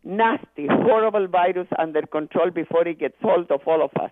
nasty, 0.04 0.66
horrible 0.68 1.26
virus 1.26 1.68
under 1.78 2.02
control 2.02 2.50
before 2.50 2.86
it 2.86 2.98
gets 2.98 3.16
hold 3.22 3.50
of 3.50 3.60
all 3.66 3.82
of 3.82 3.90
us. 4.00 4.10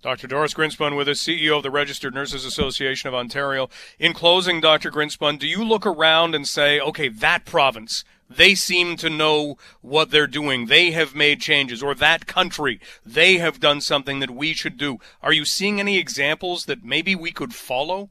Dr. 0.00 0.28
Doris 0.28 0.54
Grinspun 0.54 0.96
with 0.96 1.08
us, 1.08 1.22
CEO 1.22 1.56
of 1.56 1.64
the 1.64 1.72
Registered 1.72 2.14
Nurses 2.14 2.44
Association 2.44 3.08
of 3.08 3.14
Ontario. 3.14 3.68
In 3.98 4.12
closing, 4.12 4.60
Dr. 4.60 4.92
Grinspun, 4.92 5.40
do 5.40 5.46
you 5.48 5.64
look 5.64 5.84
around 5.84 6.36
and 6.36 6.46
say, 6.46 6.78
okay, 6.78 7.08
that 7.08 7.44
province, 7.44 8.04
they 8.30 8.54
seem 8.54 8.96
to 8.98 9.10
know 9.10 9.56
what 9.80 10.10
they're 10.10 10.26
doing. 10.26 10.66
They 10.66 10.90
have 10.92 11.14
made 11.14 11.40
changes. 11.40 11.82
Or 11.82 11.94
that 11.94 12.26
country, 12.26 12.80
they 13.04 13.38
have 13.38 13.58
done 13.58 13.80
something 13.80 14.20
that 14.20 14.30
we 14.30 14.52
should 14.52 14.76
do. 14.76 14.98
Are 15.22 15.32
you 15.32 15.44
seeing 15.44 15.80
any 15.80 15.98
examples 15.98 16.66
that 16.66 16.84
maybe 16.84 17.14
we 17.14 17.32
could 17.32 17.54
follow? 17.54 18.10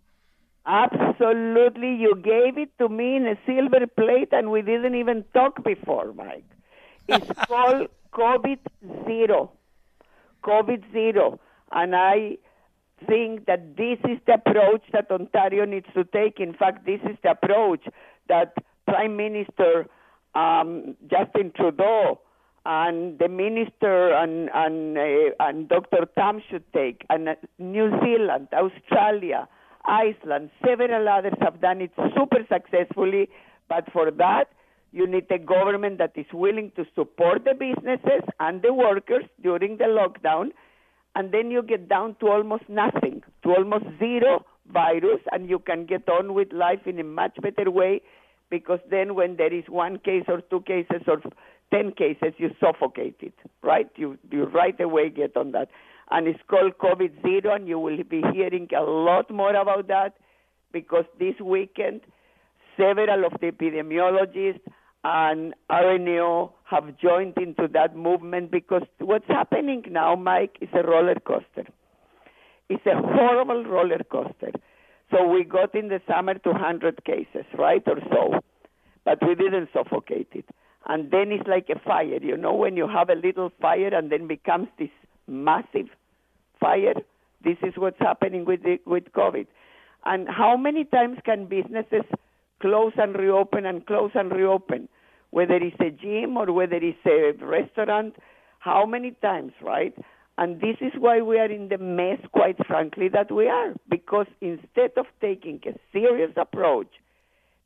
Absolutely. 0.65 1.95
You 1.95 2.15
gave 2.15 2.57
it 2.57 2.71
to 2.79 2.89
me 2.89 3.15
in 3.15 3.27
a 3.27 3.37
silver 3.45 3.87
plate 3.87 4.29
and 4.31 4.51
we 4.51 4.61
didn't 4.61 4.95
even 4.95 5.23
talk 5.33 5.63
before, 5.63 6.11
Mike. 6.13 6.43
It's 7.07 7.31
called 7.47 7.89
COVID 8.13 8.59
Zero. 9.05 9.51
COVID 10.43 10.91
Zero. 10.91 11.39
And 11.71 11.95
I 11.95 12.37
think 13.07 13.45
that 13.45 13.77
this 13.77 13.99
is 14.05 14.19
the 14.25 14.35
approach 14.35 14.81
that 14.93 15.11
Ontario 15.11 15.65
needs 15.65 15.87
to 15.93 16.03
take. 16.03 16.39
In 16.39 16.53
fact, 16.53 16.85
this 16.85 16.99
is 17.03 17.17
the 17.23 17.31
approach 17.31 17.85
that 18.27 18.53
Prime 18.87 19.15
Minister 19.15 19.87
um, 20.35 20.95
Justin 21.09 21.51
Trudeau 21.55 22.19
and 22.65 23.17
the 23.17 23.27
minister 23.27 24.13
and 24.13 24.49
and, 24.53 24.97
uh, 24.97 25.31
and 25.39 25.69
Dr. 25.69 26.05
Tam 26.17 26.41
should 26.49 26.71
take, 26.73 27.05
and 27.09 27.29
uh, 27.29 27.35
New 27.57 27.89
Zealand, 28.01 28.49
Australia, 28.53 29.47
Iceland, 29.85 30.49
several 30.65 31.07
others 31.07 31.33
have 31.41 31.61
done 31.61 31.81
it 31.81 31.91
super 32.15 32.45
successfully. 32.51 33.29
But 33.69 33.91
for 33.91 34.11
that, 34.11 34.49
you 34.97 35.05
need 35.05 35.29
a 35.29 35.37
government 35.37 35.99
that 35.99 36.13
is 36.15 36.25
willing 36.33 36.71
to 36.75 36.85
support 36.95 37.43
the 37.45 37.53
businesses 37.53 38.23
and 38.39 38.61
the 38.61 38.73
workers 38.73 39.25
during 39.43 39.77
the 39.77 39.83
lockdown, 39.85 40.49
and 41.15 41.31
then 41.31 41.51
you 41.51 41.61
get 41.61 41.87
down 41.87 42.15
to 42.19 42.27
almost 42.27 42.63
nothing, 42.67 43.21
to 43.43 43.49
almost 43.51 43.85
zero 43.99 44.43
virus, 44.73 45.21
and 45.31 45.49
you 45.49 45.59
can 45.59 45.85
get 45.85 46.09
on 46.09 46.33
with 46.33 46.51
life 46.51 46.85
in 46.85 46.99
a 46.99 47.03
much 47.03 47.37
better 47.41 47.69
way 47.69 48.01
because 48.49 48.79
then 48.89 49.13
when 49.15 49.37
there 49.37 49.53
is 49.53 49.65
one 49.67 49.99
case 49.99 50.23
or 50.27 50.41
two 50.41 50.61
cases 50.61 51.01
or 51.07 51.21
10 51.71 51.91
cases, 51.91 52.33
you 52.37 52.49
suffocate 52.59 53.17
it, 53.19 53.33
right? 53.61 53.89
You, 53.95 54.17
you 54.31 54.45
right 54.45 54.79
away 54.79 55.09
get 55.09 55.35
on 55.35 55.51
that. 55.51 55.69
And 56.09 56.27
it's 56.27 56.39
called 56.47 56.77
COVID 56.77 57.21
zero, 57.21 57.53
and 57.53 57.67
you 57.67 57.77
will 57.77 58.03
be 58.03 58.23
hearing 58.33 58.69
a 58.75 58.81
lot 58.81 59.29
more 59.29 59.53
about 59.53 59.87
that 59.89 60.13
because 60.71 61.03
this 61.19 61.35
weekend, 61.43 62.01
several 62.77 63.25
of 63.25 63.33
the 63.41 63.51
epidemiologists 63.51 64.61
and 65.09 65.53
RNO 65.71 66.51
have 66.65 66.97
joined 66.97 67.37
into 67.37 67.69
that 67.71 67.95
movement 67.95 68.51
because 68.51 68.81
what's 68.99 69.27
happening 69.29 69.83
now, 69.89 70.15
Mike, 70.17 70.57
is 70.59 70.67
a 70.73 70.83
roller 70.85 71.15
coaster. 71.15 71.65
It's 72.67 72.85
a 72.85 73.01
horrible 73.01 73.63
roller 73.63 74.03
coaster. 74.11 74.51
So 75.09 75.25
we 75.25 75.45
got 75.45 75.73
in 75.73 75.87
the 75.87 76.01
summer 76.09 76.33
200 76.33 77.05
cases, 77.05 77.45
right, 77.57 77.81
or 77.87 78.01
so, 78.11 78.41
but 79.05 79.25
we 79.25 79.33
didn't 79.35 79.69
suffocate 79.71 80.27
it. 80.33 80.43
And 80.87 81.09
then 81.09 81.31
it's 81.31 81.47
like 81.47 81.69
a 81.69 81.79
fire, 81.79 82.19
you 82.21 82.35
know, 82.35 82.53
when 82.53 82.75
you 82.75 82.89
have 82.89 83.09
a 83.09 83.15
little 83.15 83.49
fire 83.61 83.93
and 83.93 84.11
then 84.11 84.27
becomes 84.27 84.67
this 84.77 84.89
massive 85.25 85.87
fire. 86.59 86.95
This 87.45 87.57
is 87.63 87.75
what's 87.77 87.99
happening 87.99 88.43
with 88.43 88.63
the, 88.63 88.77
with 88.85 89.05
COVID. 89.13 89.47
And 90.03 90.27
how 90.27 90.57
many 90.57 90.83
times 90.83 91.19
can 91.23 91.45
businesses 91.45 92.03
close 92.59 92.91
and 92.97 93.15
reopen 93.15 93.65
and 93.65 93.85
close 93.85 94.11
and 94.13 94.33
reopen? 94.33 94.89
Whether 95.31 95.55
it's 95.55 95.79
a 95.79 95.89
gym 95.89 96.37
or 96.37 96.51
whether 96.51 96.77
it's 96.77 96.97
a 97.05 97.33
restaurant, 97.45 98.15
how 98.59 98.85
many 98.85 99.11
times, 99.21 99.53
right? 99.61 99.93
And 100.37 100.61
this 100.61 100.77
is 100.81 100.93
why 100.97 101.21
we 101.21 101.39
are 101.39 101.51
in 101.51 101.69
the 101.69 101.77
mess, 101.77 102.19
quite 102.31 102.57
frankly, 102.67 103.09
that 103.09 103.31
we 103.31 103.47
are. 103.47 103.73
Because 103.89 104.27
instead 104.41 104.91
of 104.97 105.05
taking 105.19 105.59
a 105.65 105.73
serious 105.91 106.31
approach 106.37 106.89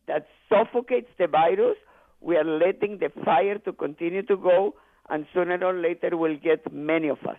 that 0.07 0.27
suffocates 0.49 1.09
the 1.19 1.27
virus, 1.27 1.77
we 2.21 2.37
are 2.37 2.45
letting 2.45 2.99
the 2.99 3.11
fire 3.25 3.57
to 3.59 3.73
continue 3.73 4.21
to 4.23 4.37
go, 4.37 4.75
and 5.09 5.25
sooner 5.33 5.61
or 5.63 5.73
later 5.73 6.15
we'll 6.15 6.37
get 6.37 6.71
many 6.71 7.09
of 7.09 7.17
us. 7.27 7.37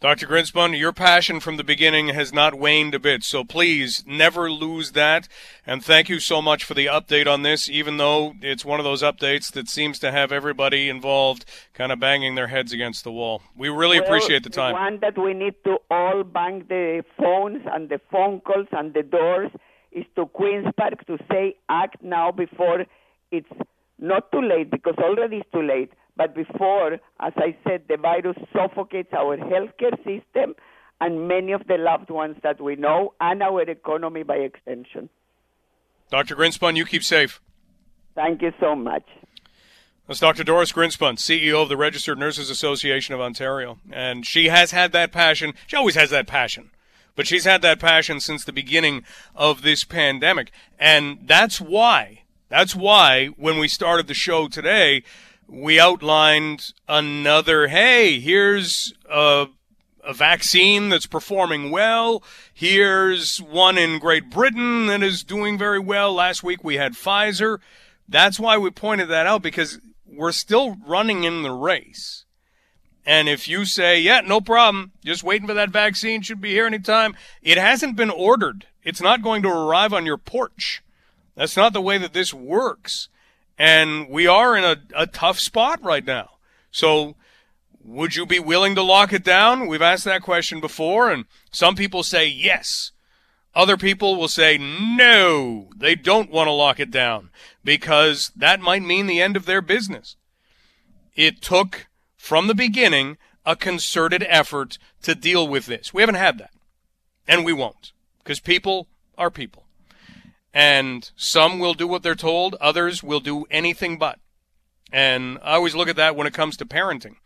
Dr. 0.00 0.26
Grinspun, 0.26 0.78
your 0.78 0.92
passion 0.92 1.40
from 1.40 1.56
the 1.56 1.64
beginning 1.64 2.08
has 2.08 2.30
not 2.30 2.54
waned 2.54 2.94
a 2.94 2.98
bit, 2.98 3.24
so 3.24 3.42
please 3.42 4.04
never 4.06 4.50
lose 4.50 4.92
that. 4.92 5.28
And 5.66 5.82
thank 5.82 6.10
you 6.10 6.20
so 6.20 6.42
much 6.42 6.62
for 6.62 6.74
the 6.74 6.86
update 6.86 7.26
on 7.26 7.40
this, 7.42 7.70
even 7.70 7.96
though 7.96 8.34
it's 8.42 8.66
one 8.66 8.78
of 8.78 8.84
those 8.84 9.02
updates 9.02 9.50
that 9.52 9.66
seems 9.66 9.98
to 10.00 10.12
have 10.12 10.30
everybody 10.30 10.90
involved 10.90 11.46
kind 11.72 11.90
of 11.90 12.00
banging 12.00 12.34
their 12.34 12.48
heads 12.48 12.70
against 12.70 13.02
the 13.02 13.12
wall. 13.12 13.42
We 13.56 13.70
really 13.70 13.98
well, 13.98 14.08
appreciate 14.08 14.42
the 14.42 14.50
time. 14.50 14.74
One 14.74 14.98
that 15.00 15.16
we 15.16 15.32
need 15.32 15.54
to 15.64 15.78
all 15.90 16.22
bang 16.22 16.66
the 16.68 17.02
phones 17.18 17.62
and 17.72 17.88
the 17.88 18.00
phone 18.10 18.40
calls 18.40 18.68
and 18.72 18.92
the 18.92 19.02
doors 19.02 19.52
is 19.90 20.04
to 20.16 20.26
Queen's 20.26 20.66
Park 20.76 21.06
to 21.06 21.16
say 21.30 21.56
act 21.70 22.02
now 22.02 22.30
before 22.30 22.84
it's 23.30 23.48
not 23.98 24.30
too 24.32 24.42
late, 24.42 24.70
because 24.70 24.96
already 24.98 25.38
it's 25.38 25.50
too 25.50 25.62
late 25.62 25.92
but 26.16 26.34
before, 26.34 26.94
as 27.20 27.32
I 27.36 27.56
said, 27.66 27.82
the 27.88 27.96
virus 27.96 28.36
suffocates 28.52 29.12
our 29.12 29.36
healthcare 29.36 29.96
system 29.98 30.54
and 31.00 31.28
many 31.28 31.52
of 31.52 31.66
the 31.66 31.76
loved 31.76 32.10
ones 32.10 32.36
that 32.42 32.60
we 32.60 32.76
know 32.76 33.14
and 33.20 33.42
our 33.42 33.62
economy 33.62 34.22
by 34.22 34.36
extension. 34.36 35.08
Dr. 36.10 36.36
Grinspun, 36.36 36.76
you 36.76 36.84
keep 36.84 37.02
safe. 37.02 37.40
Thank 38.14 38.42
you 38.42 38.52
so 38.60 38.76
much. 38.76 39.04
That's 40.06 40.20
Dr. 40.20 40.44
Doris 40.44 40.70
Grinspun, 40.70 41.16
CEO 41.16 41.62
of 41.62 41.68
the 41.68 41.76
Registered 41.76 42.18
Nurses 42.18 42.50
Association 42.50 43.14
of 43.14 43.20
Ontario. 43.20 43.78
And 43.90 44.26
she 44.26 44.48
has 44.48 44.70
had 44.70 44.92
that 44.92 45.12
passion. 45.12 45.54
She 45.66 45.76
always 45.76 45.94
has 45.94 46.10
that 46.10 46.26
passion. 46.26 46.70
But 47.16 47.26
she's 47.26 47.44
had 47.44 47.62
that 47.62 47.80
passion 47.80 48.20
since 48.20 48.44
the 48.44 48.52
beginning 48.52 49.04
of 49.34 49.62
this 49.62 49.84
pandemic. 49.84 50.50
And 50.78 51.20
that's 51.22 51.60
why, 51.60 52.24
that's 52.48 52.74
why 52.74 53.28
when 53.36 53.58
we 53.58 53.66
started 53.66 54.06
the 54.06 54.14
show 54.14 54.48
today, 54.48 55.04
we 55.48 55.78
outlined 55.78 56.72
another 56.88 57.68
hey, 57.68 58.20
here's 58.20 58.92
a, 59.10 59.46
a 60.02 60.12
vaccine 60.14 60.88
that's 60.88 61.06
performing 61.06 61.70
well. 61.70 62.22
Here's 62.52 63.38
one 63.38 63.78
in 63.78 63.98
Great 63.98 64.30
Britain 64.30 64.86
that 64.86 65.02
is 65.02 65.24
doing 65.24 65.58
very 65.58 65.78
well. 65.78 66.12
Last 66.12 66.42
week 66.42 66.64
we 66.64 66.76
had 66.76 66.92
Pfizer. 66.94 67.58
That's 68.08 68.38
why 68.38 68.58
we 68.58 68.70
pointed 68.70 69.08
that 69.08 69.26
out 69.26 69.42
because 69.42 69.78
we're 70.06 70.32
still 70.32 70.76
running 70.86 71.24
in 71.24 71.42
the 71.42 71.52
race. 71.52 72.24
And 73.06 73.28
if 73.28 73.48
you 73.48 73.64
say, 73.64 74.00
yeah, 74.00 74.20
no 74.20 74.40
problem, 74.40 74.92
just 75.04 75.22
waiting 75.22 75.46
for 75.46 75.54
that 75.54 75.70
vaccine, 75.70 76.22
should 76.22 76.40
be 76.40 76.52
here 76.52 76.66
anytime, 76.66 77.14
it 77.42 77.58
hasn't 77.58 77.96
been 77.96 78.10
ordered. 78.10 78.66
It's 78.82 79.00
not 79.00 79.22
going 79.22 79.42
to 79.42 79.48
arrive 79.48 79.92
on 79.92 80.06
your 80.06 80.16
porch. 80.16 80.82
That's 81.34 81.56
not 81.56 81.72
the 81.72 81.82
way 81.82 81.98
that 81.98 82.14
this 82.14 82.32
works. 82.32 83.08
And 83.58 84.08
we 84.08 84.26
are 84.26 84.56
in 84.56 84.64
a, 84.64 84.76
a 84.96 85.06
tough 85.06 85.38
spot 85.38 85.82
right 85.82 86.04
now. 86.04 86.30
So 86.70 87.14
would 87.84 88.16
you 88.16 88.26
be 88.26 88.40
willing 88.40 88.74
to 88.74 88.82
lock 88.82 89.12
it 89.12 89.22
down? 89.22 89.66
We've 89.66 89.82
asked 89.82 90.04
that 90.04 90.22
question 90.22 90.60
before, 90.60 91.10
and 91.10 91.26
some 91.50 91.74
people 91.74 92.02
say 92.02 92.26
yes. 92.26 92.92
Other 93.54 93.76
people 93.76 94.16
will 94.16 94.28
say 94.28 94.58
no, 94.58 95.68
they 95.76 95.94
don't 95.94 96.30
want 96.30 96.48
to 96.48 96.52
lock 96.52 96.80
it 96.80 96.90
down 96.90 97.30
because 97.62 98.32
that 98.34 98.60
might 98.60 98.82
mean 98.82 99.06
the 99.06 99.20
end 99.20 99.36
of 99.36 99.46
their 99.46 99.62
business. 99.62 100.16
It 101.14 101.40
took, 101.40 101.86
from 102.16 102.48
the 102.48 102.54
beginning, 102.54 103.16
a 103.46 103.54
concerted 103.54 104.24
effort 104.28 104.78
to 105.02 105.14
deal 105.14 105.46
with 105.46 105.66
this. 105.66 105.94
We 105.94 106.02
haven't 106.02 106.16
had 106.16 106.38
that. 106.38 106.50
And 107.28 107.44
we 107.44 107.52
won't 107.52 107.92
because 108.18 108.40
people 108.40 108.88
are 109.16 109.30
people. 109.30 109.63
And 110.54 111.10
some 111.16 111.58
will 111.58 111.74
do 111.74 111.88
what 111.88 112.04
they're 112.04 112.14
told, 112.14 112.54
others 112.60 113.02
will 113.02 113.18
do 113.18 113.44
anything 113.50 113.98
but. 113.98 114.20
And 114.92 115.38
I 115.42 115.54
always 115.54 115.74
look 115.74 115.88
at 115.88 115.96
that 115.96 116.14
when 116.14 116.28
it 116.28 116.32
comes 116.32 116.56
to 116.58 116.64
parenting, 116.64 117.16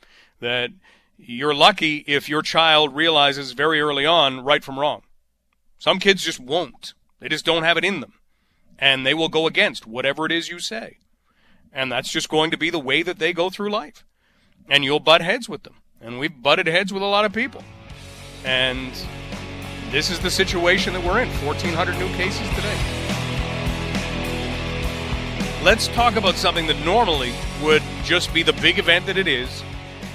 that 0.41 0.71
you're 1.19 1.55
lucky 1.55 1.99
if 2.07 2.27
your 2.31 2.41
child 2.41 2.97
realizes 2.97 3.53
very 3.53 3.83
early 3.83 4.07
on 4.07 4.41
right 4.41 4.65
from 4.65 4.79
wrong. 4.79 5.03
Some 5.79 5.99
kids 5.99 6.23
just 6.23 6.41
won't. 6.41 6.95
They 7.21 7.29
just 7.29 7.45
don't 7.45 7.65
have 7.65 7.77
it 7.77 7.85
in 7.85 8.01
them. 8.01 8.15
And 8.79 9.05
they 9.05 9.13
will 9.13 9.29
go 9.29 9.47
against 9.47 9.87
whatever 9.87 10.25
it 10.25 10.33
is 10.33 10.49
you 10.49 10.59
say. 10.59 10.97
And 11.71 11.93
that's 11.93 12.11
just 12.11 12.31
going 12.31 12.51
to 12.53 12.57
be 12.57 12.71
the 12.71 12.79
way 12.79 13.03
that 13.03 13.19
they 13.19 13.35
go 13.35 13.51
through 13.51 13.71
life. 13.71 14.05
And 14.71 14.85
you'll 14.85 15.01
butt 15.01 15.21
heads 15.21 15.49
with 15.49 15.65
them. 15.65 15.75
And 16.01 16.19
we've 16.19 16.43
butted 16.43 16.67
heads 16.67 16.95
with 16.95 17.03
a 17.03 17.07
lot 17.07 17.27
of 17.27 17.33
people. 17.35 17.63
And 18.45 18.93
this 19.91 20.09
is 20.09 20.21
the 20.21 20.31
situation 20.31 20.95
that 20.95 21.05
we're 21.05 21.21
in 21.21 21.29
1,400 21.29 21.99
new 21.99 22.09
cases 22.15 22.49
today 22.55 22.98
let's 25.63 25.89
talk 25.89 26.17
about 26.17 26.37
something 26.37 26.67
that 26.69 26.79
normally 26.85 27.33
would 27.63 27.83
just 28.05 28.33
be 28.33 28.43
the 28.43 28.53
big 28.55 28.79
event 28.79 29.07
that 29.07 29.19
it 29.19 29.27
is 29.27 29.63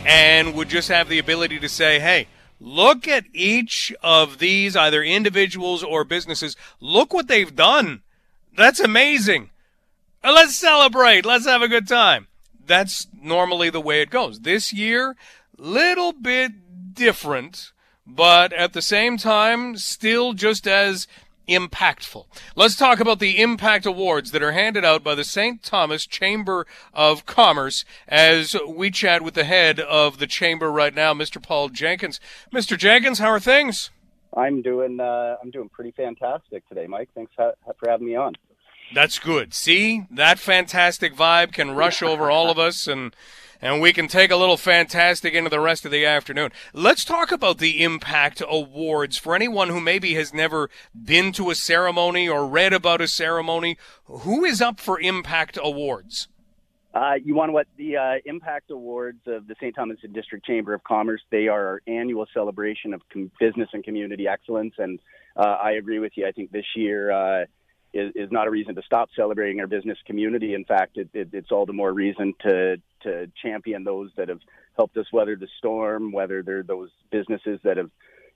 and 0.06 0.54
would 0.54 0.70
just 0.70 0.88
have 0.88 1.10
the 1.10 1.20
ability 1.20 1.60
to 1.60 1.68
say, 1.68 2.00
hey, 2.00 2.28
look 2.60 3.08
at 3.08 3.26
each 3.34 3.94
of 4.02 4.40
these, 4.40 4.76
either 4.76 5.04
individuals 5.04 5.84
or 5.84 6.04
businesses. 6.04 6.56
Look 6.80 7.14
what 7.14 7.28
they've 7.28 7.56
done. 7.56 8.04
That's 8.56 8.80
amazing. 8.80 9.50
Let's 10.24 10.56
celebrate. 10.56 11.26
Let's 11.26 11.46
have 11.46 11.62
a 11.62 11.68
good 11.68 11.88
time. 11.88 12.28
That's 12.66 13.08
normally 13.22 13.70
the 13.70 13.82
way 13.82 14.02
it 14.02 14.10
goes. 14.10 14.42
This 14.42 14.72
year, 14.72 15.18
little 15.58 16.14
bit 16.14 16.94
different, 16.94 17.74
but 18.08 18.54
at 18.54 18.72
the 18.72 18.82
same 18.82 19.18
time, 19.18 19.76
still 19.76 20.34
just 20.34 20.68
as 20.68 21.08
impactful. 21.48 22.26
Let's 22.56 22.76
talk 22.76 23.00
about 23.00 23.20
the 23.20 23.42
Impact 23.42 23.86
Awards 23.86 24.32
that 24.32 24.44
are 24.44 24.52
handed 24.52 24.86
out 24.86 25.04
by 25.04 25.16
the 25.16 25.24
St. 25.24 25.62
Thomas 25.64 26.06
Chamber 26.06 26.66
of 26.94 27.26
Commerce 27.26 27.86
as 28.08 28.56
we 28.68 28.92
chat 28.92 29.22
with 29.22 29.34
the 29.34 29.44
head 29.44 29.80
of 29.80 30.20
the 30.20 30.28
chamber 30.28 30.72
right 30.72 30.94
now, 30.94 31.14
Mr. 31.14 31.42
Paul 31.42 31.70
Jenkins. 31.70 32.20
Mr. 32.54 32.78
Jenkins, 32.78 33.20
how 33.20 33.30
are 33.30 33.40
things? 33.40 33.90
I'm 34.36 34.62
doing 34.62 35.00
uh, 35.00 35.36
I'm 35.42 35.52
doing 35.52 35.70
pretty 35.70 35.92
fantastic 35.92 36.68
today, 36.68 36.88
Mike. 36.88 37.10
Thanks 37.14 37.32
for 37.36 37.54
having 37.86 38.08
me 38.08 38.16
on. 38.16 38.34
That's 38.94 39.20
good. 39.20 39.54
See, 39.54 40.06
that 40.12 40.40
fantastic 40.40 41.16
vibe 41.16 41.54
can 41.54 41.72
rush 41.72 42.02
over 42.02 42.30
all 42.30 42.50
of 42.50 42.60
us 42.60 42.88
and 42.88 43.16
and 43.64 43.80
we 43.80 43.94
can 43.94 44.10
take 44.10 44.30
a 44.30 44.36
little 44.36 44.58
fantastic 44.58 45.34
into 45.34 45.50
the 45.50 45.60
rest 45.60 45.86
of 45.86 45.92
the 45.92 46.06
afternoon. 46.06 46.52
Let's 46.74 47.06
talk 47.06 47.32
about 47.32 47.60
the 47.60 47.82
Impact 47.82 48.44
Awards 48.46 49.18
for 49.18 49.36
anyone 49.36 49.70
who 49.70 49.80
maybe 49.80 50.16
has 50.16 50.34
never 50.34 50.70
been 50.94 51.32
to 51.32 51.50
a 51.50 51.56
ceremony 51.56 52.28
or 52.28 52.46
read 52.46 52.74
about 52.74 53.00
a 53.00 53.08
ceremony. 53.08 53.78
Who 54.04 54.44
is 54.44 54.62
up 54.62 54.82
for 54.82 55.00
Impact 55.00 55.58
Awards? 55.64 56.28
Uh, 56.94 57.14
you 57.24 57.36
want 57.36 57.54
what 57.54 57.68
the 57.78 57.96
uh, 57.96 58.16
Impact 58.26 58.70
Awards 58.70 59.22
of 59.28 59.48
the 59.48 59.56
St. 59.56 59.74
Thomas 59.74 59.98
and 60.04 60.14
District 60.14 60.46
Chamber 60.46 60.74
of 60.74 60.84
Commerce? 60.84 61.22
They 61.32 61.48
are 61.48 61.66
our 61.66 61.82
annual 61.88 62.28
celebration 62.34 62.94
of 62.94 63.02
com- 63.12 63.32
business 63.40 63.70
and 63.72 63.82
community 63.82 64.28
excellence, 64.28 64.74
and 64.78 65.00
uh, 65.38 65.58
I 65.64 65.72
agree 65.72 66.00
with 66.00 66.12
you. 66.16 66.28
I 66.28 66.34
think 66.34 66.52
this 66.52 66.66
year 66.76 67.12
uh, 67.12 67.46
is, 67.94 68.12
is 68.16 68.32
not 68.32 68.48
a 68.48 68.52
reason 68.52 68.76
to 68.76 68.82
stop 68.82 69.10
celebrating 69.16 69.60
our 69.60 69.68
business 69.68 69.98
community. 70.06 70.54
In 70.54 70.66
fact, 70.66 70.98
it, 70.98 71.10
it, 71.14 71.30
it's 71.32 71.52
all 71.52 71.66
the 71.66 71.74
more 71.74 71.92
reason 71.92 72.34
to 72.42 72.78
to 73.04 73.32
champion 73.42 73.84
those 73.84 74.12
that 74.18 74.30
have 74.30 74.40
helped 74.76 74.98
us 74.98 75.06
weather 75.14 75.36
the 75.36 75.48
storm, 75.58 76.12
whether 76.12 76.42
they're 76.42 76.64
those 76.64 76.90
businesses 77.12 77.60
that 77.64 77.78
have 77.78 77.90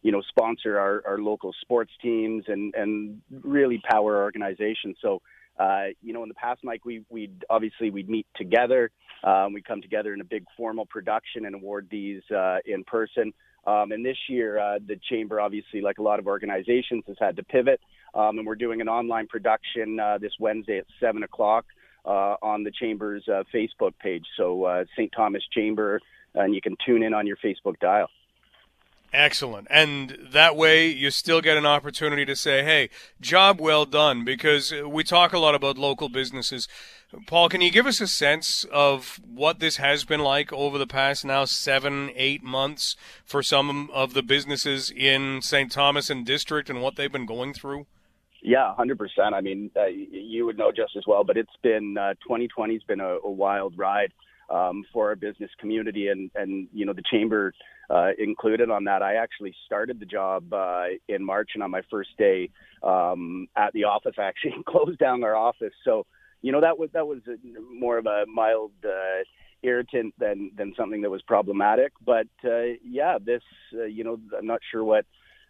you 0.04 0.12
know 0.12 0.22
sponsor 0.30 0.80
our, 0.80 1.04
our 1.08 1.18
local 1.18 1.54
sports 1.62 1.92
teams 2.02 2.46
and 2.48 2.74
and 2.76 3.22
really 3.42 3.82
power 3.90 4.18
our 4.18 4.24
organization. 4.24 4.96
So 5.02 5.22
uh, 5.60 5.86
you 6.02 6.14
know, 6.14 6.24
in 6.24 6.30
the 6.30 6.36
past, 6.36 6.62
Mike, 6.64 6.86
we 6.86 7.04
we'd 7.10 7.44
obviously 7.50 7.90
we'd 7.90 8.10
meet 8.10 8.28
together. 8.36 8.92
Um, 9.24 9.54
we 9.54 9.62
come 9.62 9.82
together 9.82 10.14
in 10.14 10.22
a 10.22 10.26
big 10.26 10.46
formal 10.56 10.86
production 10.86 11.46
and 11.46 11.56
award 11.56 11.88
these 11.90 12.22
uh, 12.36 12.58
in 12.66 12.84
person. 12.84 13.34
Um, 13.66 13.92
and 13.92 14.06
this 14.06 14.18
year, 14.30 14.60
uh, 14.60 14.80
the 14.86 14.98
chamber, 15.10 15.42
obviously, 15.42 15.82
like 15.82 15.98
a 15.98 16.02
lot 16.02 16.20
of 16.20 16.28
organizations, 16.28 17.04
has 17.08 17.18
had 17.20 17.36
to 17.38 17.44
pivot, 17.44 17.82
um, 18.14 18.38
and 18.38 18.48
we're 18.48 18.56
doing 18.56 18.80
an 18.80 18.88
online 18.88 19.28
production 19.28 20.00
uh, 20.00 20.18
this 20.20 20.32
Wednesday 20.40 20.78
at 20.78 20.86
seven 21.00 21.24
o'clock 21.24 21.66
uh, 22.08 22.38
on 22.42 22.64
the 22.64 22.72
chamber's 22.72 23.28
uh, 23.28 23.44
Facebook 23.54 23.94
page. 24.00 24.26
So 24.38 24.64
uh, 24.64 24.86
St. 24.96 25.12
Thomas 25.16 25.44
Chamber, 25.52 26.00
and 26.34 26.56
you 26.56 26.62
can 26.62 26.76
tune 26.86 27.04
in 27.04 27.14
on 27.14 27.28
your 27.28 27.38
Facebook 27.38 27.80
dial. 27.80 28.10
Excellent. 29.14 29.68
And 29.70 30.18
that 30.32 30.56
way 30.58 30.88
you 30.88 31.12
still 31.12 31.40
get 31.40 31.58
an 31.58 31.66
opportunity 31.66 32.26
to 32.26 32.36
say, 32.36 32.64
hey, 32.64 32.90
job 33.22 33.60
well 33.60 33.86
done, 33.86 34.26
because 34.26 34.74
we 34.86 35.04
talk 35.04 35.32
a 35.32 35.40
lot 35.40 35.56
about 35.56 35.78
local 35.78 36.10
businesses. 36.10 36.68
Paul, 37.26 37.48
can 37.48 37.62
you 37.62 37.72
give 37.72 37.88
us 37.88 38.02
a 38.02 38.08
sense 38.08 38.66
of 38.66 39.22
what 39.26 39.60
this 39.60 39.78
has 39.78 40.04
been 40.04 40.20
like 40.20 40.52
over 40.52 40.78
the 40.78 40.86
past 40.86 41.24
now 41.24 41.46
seven, 41.46 42.12
eight 42.16 42.44
months 42.44 42.98
for 43.24 43.42
some 43.42 43.90
of 43.94 44.14
the 44.14 44.24
businesses 44.24 44.92
in 44.92 45.42
St. 45.42 45.72
Thomas 45.72 46.10
and 46.10 46.26
District 46.26 46.70
and 46.70 46.82
what 46.82 46.98
they've 46.98 47.12
been 47.12 47.26
going 47.26 47.54
through? 47.54 47.88
Yeah, 48.48 48.74
hundred 48.76 48.98
percent. 48.98 49.36
I 49.36 49.42
mean, 49.42 49.70
uh, 49.76 49.88
you 49.88 50.46
would 50.46 50.58
know 50.58 50.72
just 50.72 50.96
as 50.96 51.04
well, 51.06 51.26
but 51.26 51.36
it's 51.36 51.52
been 51.64 51.98
uh, 51.98 52.14
2020 52.24 52.76
has 52.76 52.84
been 52.84 53.02
a, 53.02 53.18
a 53.22 53.30
wild 53.30 53.78
ride 53.78 54.14
um, 54.50 54.86
for 54.94 55.10
our 55.10 55.18
business 55.18 55.52
community, 55.60 56.08
and 56.08 56.32
and 56.34 56.70
you 56.74 56.86
know 56.86 56.94
the 56.94 57.04
chamber 57.12 57.54
uh, 57.90 58.12
included 58.18 58.70
on 58.70 58.86
that. 58.86 59.02
I 59.02 59.16
actually 59.16 59.54
started 59.66 60.00
the 60.00 60.06
job 60.06 60.54
uh, 60.54 60.86
in 61.10 61.26
March, 61.26 61.50
and 61.56 61.62
on 61.64 61.72
my 61.72 61.82
first 61.92 62.12
day 62.18 62.50
um, 62.84 63.50
at 63.58 63.74
the 63.74 63.84
office, 63.84 64.16
I 64.18 64.22
actually 64.32 64.64
closed 64.66 64.98
down 64.98 65.26
our 65.26 65.36
office. 65.36 65.74
So 65.84 66.06
you 66.42 66.54
know 66.54 66.62
that 66.62 66.80
was 66.80 66.90
that 66.94 67.06
was 67.06 67.20
more 67.78 67.98
of 67.98 68.06
a 68.06 68.24
mild. 68.34 68.72
Uh, 68.82 69.24
irritant 69.64 70.14
than 70.20 70.52
than 70.56 70.72
something 70.78 71.02
that 71.02 71.10
was 71.10 71.24
problematic 71.24 71.92
but 72.06 72.28
uh, 72.46 72.78
yeah 72.84 73.18
this 73.20 73.42
uh, 73.74 73.86
you 73.86 74.04
know 74.04 74.20
i'm 74.38 74.46
not 74.46 74.60
sure 74.72 74.84
what 74.84 75.04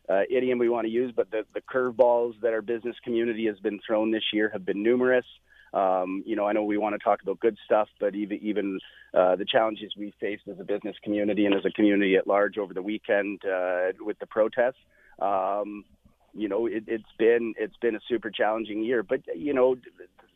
uh, 0.09 0.21
idiom 0.29 0.57
we 0.59 0.69
want 0.69 0.85
to 0.85 0.91
use, 0.91 1.11
but 1.15 1.29
the, 1.31 1.43
the 1.53 1.61
curveballs 1.61 2.33
that 2.41 2.53
our 2.53 2.61
business 2.61 2.95
community 3.03 3.45
has 3.47 3.57
been 3.59 3.79
thrown 3.85 4.11
this 4.11 4.23
year 4.31 4.49
have 4.51 4.65
been 4.65 4.81
numerous. 4.81 5.25
Um, 5.73 6.23
you 6.25 6.35
know, 6.35 6.45
I 6.45 6.53
know 6.53 6.63
we 6.63 6.77
want 6.77 6.95
to 6.95 7.03
talk 7.03 7.21
about 7.21 7.39
good 7.39 7.57
stuff, 7.65 7.89
but 7.99 8.15
even 8.15 8.39
even 8.41 8.79
uh, 9.13 9.35
the 9.35 9.45
challenges 9.45 9.91
we 9.97 10.13
faced 10.19 10.43
as 10.47 10.59
a 10.59 10.63
business 10.63 10.95
community 11.03 11.45
and 11.45 11.53
as 11.53 11.65
a 11.65 11.71
community 11.71 12.15
at 12.15 12.25
large 12.25 12.57
over 12.57 12.73
the 12.73 12.81
weekend 12.81 13.41
uh, 13.45 13.87
with 13.99 14.17
the 14.19 14.25
protests. 14.27 14.79
Um, 15.19 15.83
you 16.33 16.47
know, 16.47 16.67
it, 16.67 16.85
it's 16.87 17.11
been 17.17 17.53
it's 17.57 17.75
been 17.81 17.95
a 17.95 17.99
super 18.07 18.29
challenging 18.29 18.83
year. 18.83 19.03
But 19.03 19.21
you 19.35 19.53
know, 19.53 19.75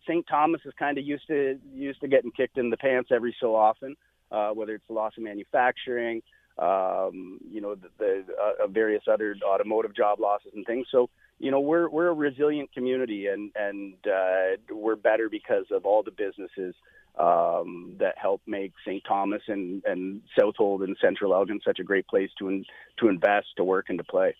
St. 0.07 0.25
Thomas 0.27 0.61
is 0.65 0.73
kind 0.77 0.97
of 0.97 1.05
used 1.05 1.27
to 1.27 1.57
used 1.73 2.01
to 2.01 2.07
getting 2.07 2.31
kicked 2.31 2.57
in 2.57 2.69
the 2.69 2.77
pants 2.77 3.09
every 3.13 3.35
so 3.39 3.55
often, 3.55 3.95
uh, 4.31 4.49
whether 4.49 4.73
it's 4.75 4.87
the 4.87 4.93
loss 4.93 5.13
of 5.17 5.23
manufacturing, 5.23 6.21
um, 6.57 7.39
you 7.49 7.61
know, 7.61 7.75
the, 7.75 7.89
the 7.97 8.25
uh, 8.63 8.67
various 8.67 9.03
other 9.11 9.35
automotive 9.45 9.95
job 9.95 10.19
losses 10.19 10.51
and 10.55 10.65
things. 10.65 10.87
So, 10.91 11.09
you 11.39 11.51
know, 11.51 11.59
we're 11.59 11.89
we're 11.89 12.07
a 12.07 12.13
resilient 12.13 12.71
community, 12.73 13.27
and 13.27 13.51
and 13.55 13.93
uh, 14.05 14.57
we're 14.69 14.95
better 14.95 15.29
because 15.29 15.65
of 15.71 15.85
all 15.85 16.03
the 16.03 16.11
businesses 16.11 16.75
um, 17.17 17.95
that 17.99 18.17
help 18.17 18.41
make 18.45 18.73
St. 18.85 19.03
Thomas 19.07 19.41
and 19.47 19.83
and 19.85 20.21
Southwold 20.39 20.83
and 20.83 20.95
Central 21.01 21.33
Elgin 21.33 21.59
such 21.65 21.79
a 21.79 21.83
great 21.83 22.07
place 22.07 22.29
to 22.39 22.49
in, 22.49 22.65
to 22.99 23.07
invest, 23.07 23.47
to 23.57 23.63
work, 23.63 23.87
and 23.89 23.97
to 23.97 24.03
play. 24.03 24.35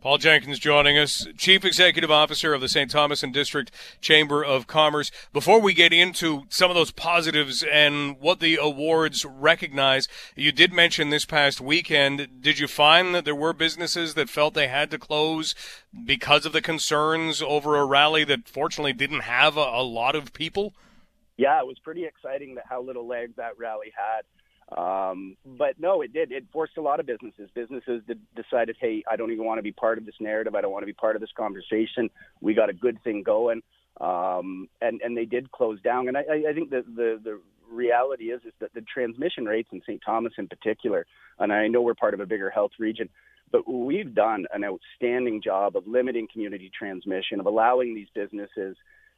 Paul 0.00 0.18
Jenkins 0.18 0.58
joining 0.58 0.98
us, 0.98 1.26
Chief 1.36 1.64
Executive 1.64 2.10
Officer 2.10 2.52
of 2.52 2.60
the 2.60 2.68
St. 2.68 2.90
Thomas 2.90 3.22
and 3.22 3.32
District 3.32 3.70
Chamber 4.00 4.44
of 4.44 4.66
Commerce. 4.66 5.10
Before 5.32 5.60
we 5.60 5.74
get 5.74 5.92
into 5.92 6.44
some 6.48 6.70
of 6.70 6.76
those 6.76 6.90
positives 6.90 7.62
and 7.62 8.18
what 8.20 8.40
the 8.40 8.56
awards 8.60 9.24
recognize, 9.24 10.06
you 10.36 10.52
did 10.52 10.72
mention 10.72 11.10
this 11.10 11.24
past 11.24 11.60
weekend. 11.60 12.40
Did 12.40 12.58
you 12.58 12.68
find 12.68 13.14
that 13.14 13.24
there 13.24 13.34
were 13.34 13.52
businesses 13.52 14.14
that 14.14 14.28
felt 14.28 14.54
they 14.54 14.68
had 14.68 14.90
to 14.90 14.98
close 14.98 15.54
because 16.04 16.44
of 16.44 16.52
the 16.52 16.62
concerns 16.62 17.40
over 17.40 17.76
a 17.76 17.86
rally 17.86 18.24
that 18.24 18.48
fortunately 18.48 18.92
didn't 18.92 19.20
have 19.20 19.56
a, 19.56 19.60
a 19.60 19.82
lot 19.82 20.14
of 20.14 20.32
people? 20.32 20.74
Yeah, 21.36 21.58
it 21.60 21.66
was 21.66 21.78
pretty 21.78 22.04
exciting 22.04 22.54
that 22.54 22.64
how 22.68 22.82
little 22.82 23.06
legs 23.06 23.34
that 23.36 23.58
rally 23.58 23.92
had. 23.96 24.22
Um, 24.76 25.36
but 25.44 25.78
no, 25.78 26.02
it 26.02 26.12
did. 26.12 26.32
It 26.32 26.44
forced 26.52 26.76
a 26.76 26.82
lot 26.82 26.98
of 26.98 27.06
businesses. 27.06 27.48
Businesses 27.54 28.02
decided, 28.34 28.76
hey, 28.80 29.04
I 29.08 29.16
don't 29.16 29.30
even 29.30 29.44
want 29.44 29.58
to 29.58 29.62
be 29.62 29.72
part 29.72 29.96
of 29.96 30.06
this 30.06 30.16
narrative. 30.20 30.54
I 30.54 30.60
don't 30.60 30.72
want 30.72 30.82
to 30.82 30.86
be 30.86 30.92
part 30.92 31.14
of 31.14 31.20
this 31.20 31.30
conversation. 31.36 32.10
We 32.40 32.54
got 32.54 32.68
a 32.68 32.72
good 32.72 33.02
thing 33.04 33.22
going, 33.22 33.62
um, 34.00 34.68
and 34.80 35.00
and 35.02 35.16
they 35.16 35.24
did 35.24 35.52
close 35.52 35.80
down. 35.82 36.08
And 36.08 36.16
I, 36.16 36.22
I 36.48 36.52
think 36.52 36.70
that 36.70 36.84
the 36.96 37.20
the 37.22 37.40
reality 37.70 38.26
is 38.26 38.40
is 38.44 38.52
that 38.60 38.74
the 38.74 38.82
transmission 38.82 39.44
rates 39.44 39.68
in 39.72 39.82
St. 39.82 40.02
Thomas 40.04 40.32
in 40.36 40.48
particular, 40.48 41.06
and 41.38 41.52
I 41.52 41.68
know 41.68 41.82
we're 41.82 41.94
part 41.94 42.14
of 42.14 42.20
a 42.20 42.26
bigger 42.26 42.50
health 42.50 42.72
region, 42.80 43.08
but 43.52 43.68
we've 43.70 44.14
done 44.14 44.46
an 44.52 44.64
outstanding 44.64 45.42
job 45.42 45.76
of 45.76 45.86
limiting 45.86 46.26
community 46.32 46.72
transmission, 46.76 47.38
of 47.38 47.46
allowing 47.46 47.94
these 47.94 48.08
businesses 48.16 48.76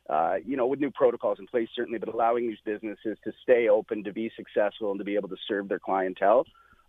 uh, 0.09 0.37
you 0.45 0.57
know, 0.57 0.67
with 0.67 0.81
new 0.81 0.91
protocols 0.91 1.39
in 1.39 1.47
place, 1.47 1.69
certainly, 1.75 1.99
but 1.99 2.13
allowing 2.13 2.49
these 2.49 2.59
businesses 2.65 3.19
to 3.25 3.33
stay 3.43 3.69
open, 3.69 4.05
to 4.05 4.13
be 4.13 4.31
successful, 4.37 4.91
and 4.91 4.99
to 4.99 5.05
be 5.05 5.17
able 5.17 5.29
to 5.29 5.37
serve 5.47 5.69
their 5.69 5.79
clientele. 5.79 6.45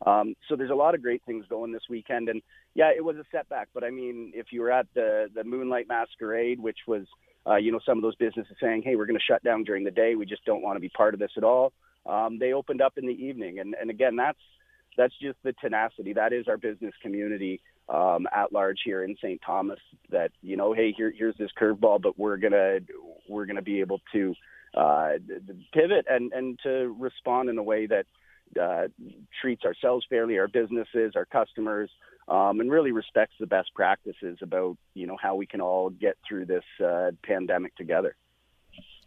Um, 0.05 0.35
so 0.47 0.55
there's 0.55 0.69
a 0.69 0.75
lot 0.75 0.95
of 0.95 1.01
great 1.01 1.21
things 1.25 1.45
going 1.49 1.73
this 1.73 1.83
weekend, 1.89 2.29
and 2.29 2.41
yeah, 2.73 2.91
it 2.95 3.03
was 3.03 3.17
a 3.17 3.25
setback. 3.31 3.67
But 3.73 3.83
I 3.83 3.89
mean, 3.89 4.31
if 4.33 4.47
you 4.51 4.61
were 4.61 4.71
at 4.71 4.87
the 4.95 5.29
the 5.33 5.43
Moonlight 5.43 5.87
Masquerade, 5.89 6.59
which 6.59 6.79
was, 6.87 7.05
uh, 7.45 7.57
you 7.57 7.71
know, 7.71 7.79
some 7.85 7.97
of 7.97 8.01
those 8.01 8.15
businesses 8.15 8.55
saying, 8.61 8.83
"Hey, 8.83 8.95
we're 8.95 9.05
going 9.05 9.19
to 9.19 9.25
shut 9.25 9.43
down 9.43 9.65
during 9.65 9.83
the 9.83 9.91
day. 9.91 10.15
We 10.15 10.25
just 10.25 10.45
don't 10.45 10.61
want 10.61 10.77
to 10.77 10.81
be 10.81 10.89
part 10.89 11.13
of 11.13 11.19
this 11.19 11.31
at 11.35 11.43
all." 11.43 11.73
Um, 12.05 12.39
they 12.39 12.53
opened 12.53 12.81
up 12.81 12.97
in 12.97 13.05
the 13.05 13.13
evening, 13.13 13.59
and 13.59 13.75
and 13.79 13.89
again, 13.89 14.15
that's 14.15 14.39
that's 14.97 15.13
just 15.21 15.37
the 15.43 15.53
tenacity. 15.53 16.13
That 16.13 16.33
is 16.33 16.47
our 16.47 16.57
business 16.57 16.93
community 17.01 17.61
um, 17.87 18.27
at 18.33 18.51
large 18.51 18.79
here 18.83 19.03
in 19.03 19.15
St. 19.17 19.41
Thomas. 19.45 19.79
That 20.11 20.31
you 20.41 20.57
know, 20.57 20.73
hey, 20.73 20.93
here, 20.95 21.13
here's 21.15 21.37
this 21.37 21.51
curveball, 21.59 22.01
but 22.01 22.17
we're 22.17 22.37
gonna 22.37 22.79
we're 23.27 23.45
gonna 23.45 23.61
be 23.61 23.79
able 23.79 24.01
to 24.13 24.35
uh, 24.75 25.13
pivot 25.73 26.05
and 26.09 26.31
and 26.33 26.59
to 26.63 26.95
respond 26.99 27.49
in 27.49 27.57
a 27.57 27.63
way 27.63 27.87
that 27.87 28.05
uh, 28.59 28.87
treats 29.41 29.63
ourselves 29.63 30.05
fairly, 30.09 30.37
our 30.39 30.47
businesses, 30.47 31.13
our 31.15 31.25
customers, 31.25 31.89
um, 32.27 32.59
and 32.59 32.71
really 32.71 32.91
respects 32.91 33.35
the 33.39 33.47
best 33.47 33.69
practices 33.75 34.37
about 34.41 34.77
you 34.93 35.07
know 35.07 35.17
how 35.21 35.35
we 35.35 35.45
can 35.45 35.61
all 35.61 35.89
get 35.89 36.17
through 36.27 36.45
this 36.45 36.63
uh, 36.83 37.11
pandemic 37.23 37.75
together. 37.75 38.15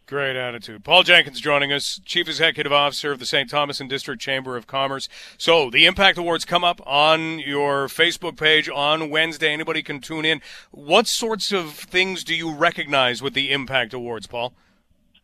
Great 0.05 0.35
attitude. 0.35 0.83
Paul 0.83 1.03
Jenkins 1.03 1.39
joining 1.39 1.71
us, 1.71 2.01
Chief 2.03 2.27
Executive 2.27 2.73
Officer 2.73 3.13
of 3.13 3.19
the 3.19 3.25
St. 3.25 3.49
Thomas 3.49 3.79
and 3.79 3.89
District 3.89 4.21
Chamber 4.21 4.57
of 4.57 4.67
Commerce. 4.67 5.07
So 5.37 5.69
the 5.69 5.85
Impact 5.85 6.17
Awards 6.17 6.43
come 6.43 6.65
up 6.65 6.81
on 6.85 7.39
your 7.39 7.87
Facebook 7.87 8.37
page 8.37 8.67
on 8.67 9.09
Wednesday. 9.09 9.53
Anybody 9.53 9.81
can 9.81 10.01
tune 10.01 10.25
in. 10.25 10.41
What 10.71 11.07
sorts 11.07 11.53
of 11.53 11.71
things 11.71 12.25
do 12.25 12.35
you 12.35 12.53
recognize 12.53 13.21
with 13.21 13.33
the 13.33 13.53
Impact 13.53 13.93
Awards, 13.93 14.27
Paul? 14.27 14.53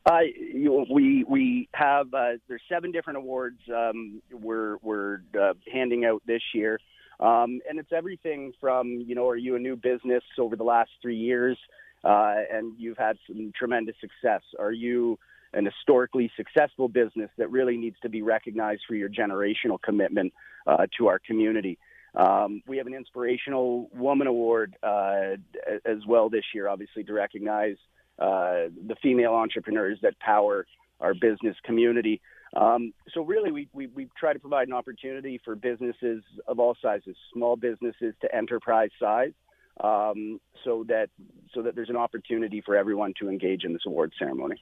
Uh, 0.06 0.20
you, 0.54 0.86
we 0.90 1.26
we 1.26 1.68
have 1.74 2.14
uh, 2.14 2.32
there's 2.48 2.62
seven 2.70 2.92
different 2.92 3.18
awards 3.18 3.60
um, 3.76 4.22
we're 4.32 4.78
we're 4.78 5.20
uh, 5.40 5.54
handing 5.72 6.06
out 6.06 6.24
this 6.26 6.42
year, 6.54 6.80
um, 7.20 7.60
and 7.70 7.78
it's 7.78 7.92
everything 7.92 8.54
from 8.62 9.04
you 9.06 9.14
know 9.14 9.28
are 9.28 9.36
you 9.36 9.58
a 9.58 9.60
new 9.60 9.76
business 9.76 10.24
over 10.40 10.56
the 10.56 10.64
last 10.64 10.90
three 11.02 11.18
years 11.18 11.58
uh, 12.04 12.36
and 12.52 12.74
you've 12.78 12.98
had 12.98 13.18
some 13.28 13.52
tremendous 13.58 13.96
success? 14.00 14.42
Are 14.58 14.72
you 14.72 15.18
an 15.54 15.66
historically 15.66 16.32
successful 16.38 16.88
business 16.88 17.30
that 17.38 17.50
really 17.50 17.78
needs 17.78 17.98
to 18.02 18.10
be 18.10 18.22
recognized 18.22 18.82
for 18.88 18.96
your 18.96 19.10
generational 19.10 19.82
commitment 19.82 20.34
uh, 20.68 20.86
to 20.98 21.08
our 21.08 21.20
community? 21.20 21.78
Um, 22.16 22.62
we 22.68 22.78
have 22.78 22.88
an 22.88 22.94
inspirational 22.94 23.90
woman 23.94 24.28
award 24.28 24.76
uh, 24.82 25.36
as 25.86 26.06
well 26.08 26.30
this 26.30 26.46
year, 26.54 26.68
obviously 26.68 27.04
to 27.04 27.14
recognize 27.14 27.76
uh, 28.18 28.70
the 28.88 28.96
female 29.02 29.34
entrepreneurs 29.34 30.00
that 30.02 30.20
power 30.20 30.66
our 31.00 31.14
business 31.14 31.56
community. 31.64 32.22
Um, 32.56 32.94
so 33.14 33.22
really, 33.22 33.52
we, 33.52 33.70
we, 33.74 33.88
we 33.88 34.10
try 34.18 34.34
to 34.34 34.40
provide 34.40 34.68
an 34.68 34.74
opportunity 34.74 35.40
for 35.46 35.56
businesses 35.56 36.24
of 36.48 36.60
all 36.60 36.76
sizes, 36.82 37.16
small 37.34 37.56
businesses 37.56 38.16
to 38.22 38.36
enterprise 38.36 38.90
size, 39.00 39.32
um, 39.84 40.40
so 40.64 40.86
that 40.88 41.10
so 41.54 41.62
that 41.64 41.76
there's 41.76 41.90
an 41.90 41.98
opportunity 41.98 42.62
for 42.62 42.76
everyone 42.76 43.14
to 43.20 43.30
engage 43.30 43.64
in 43.64 43.74
this 43.74 43.84
award 43.86 44.14
ceremony. 44.20 44.62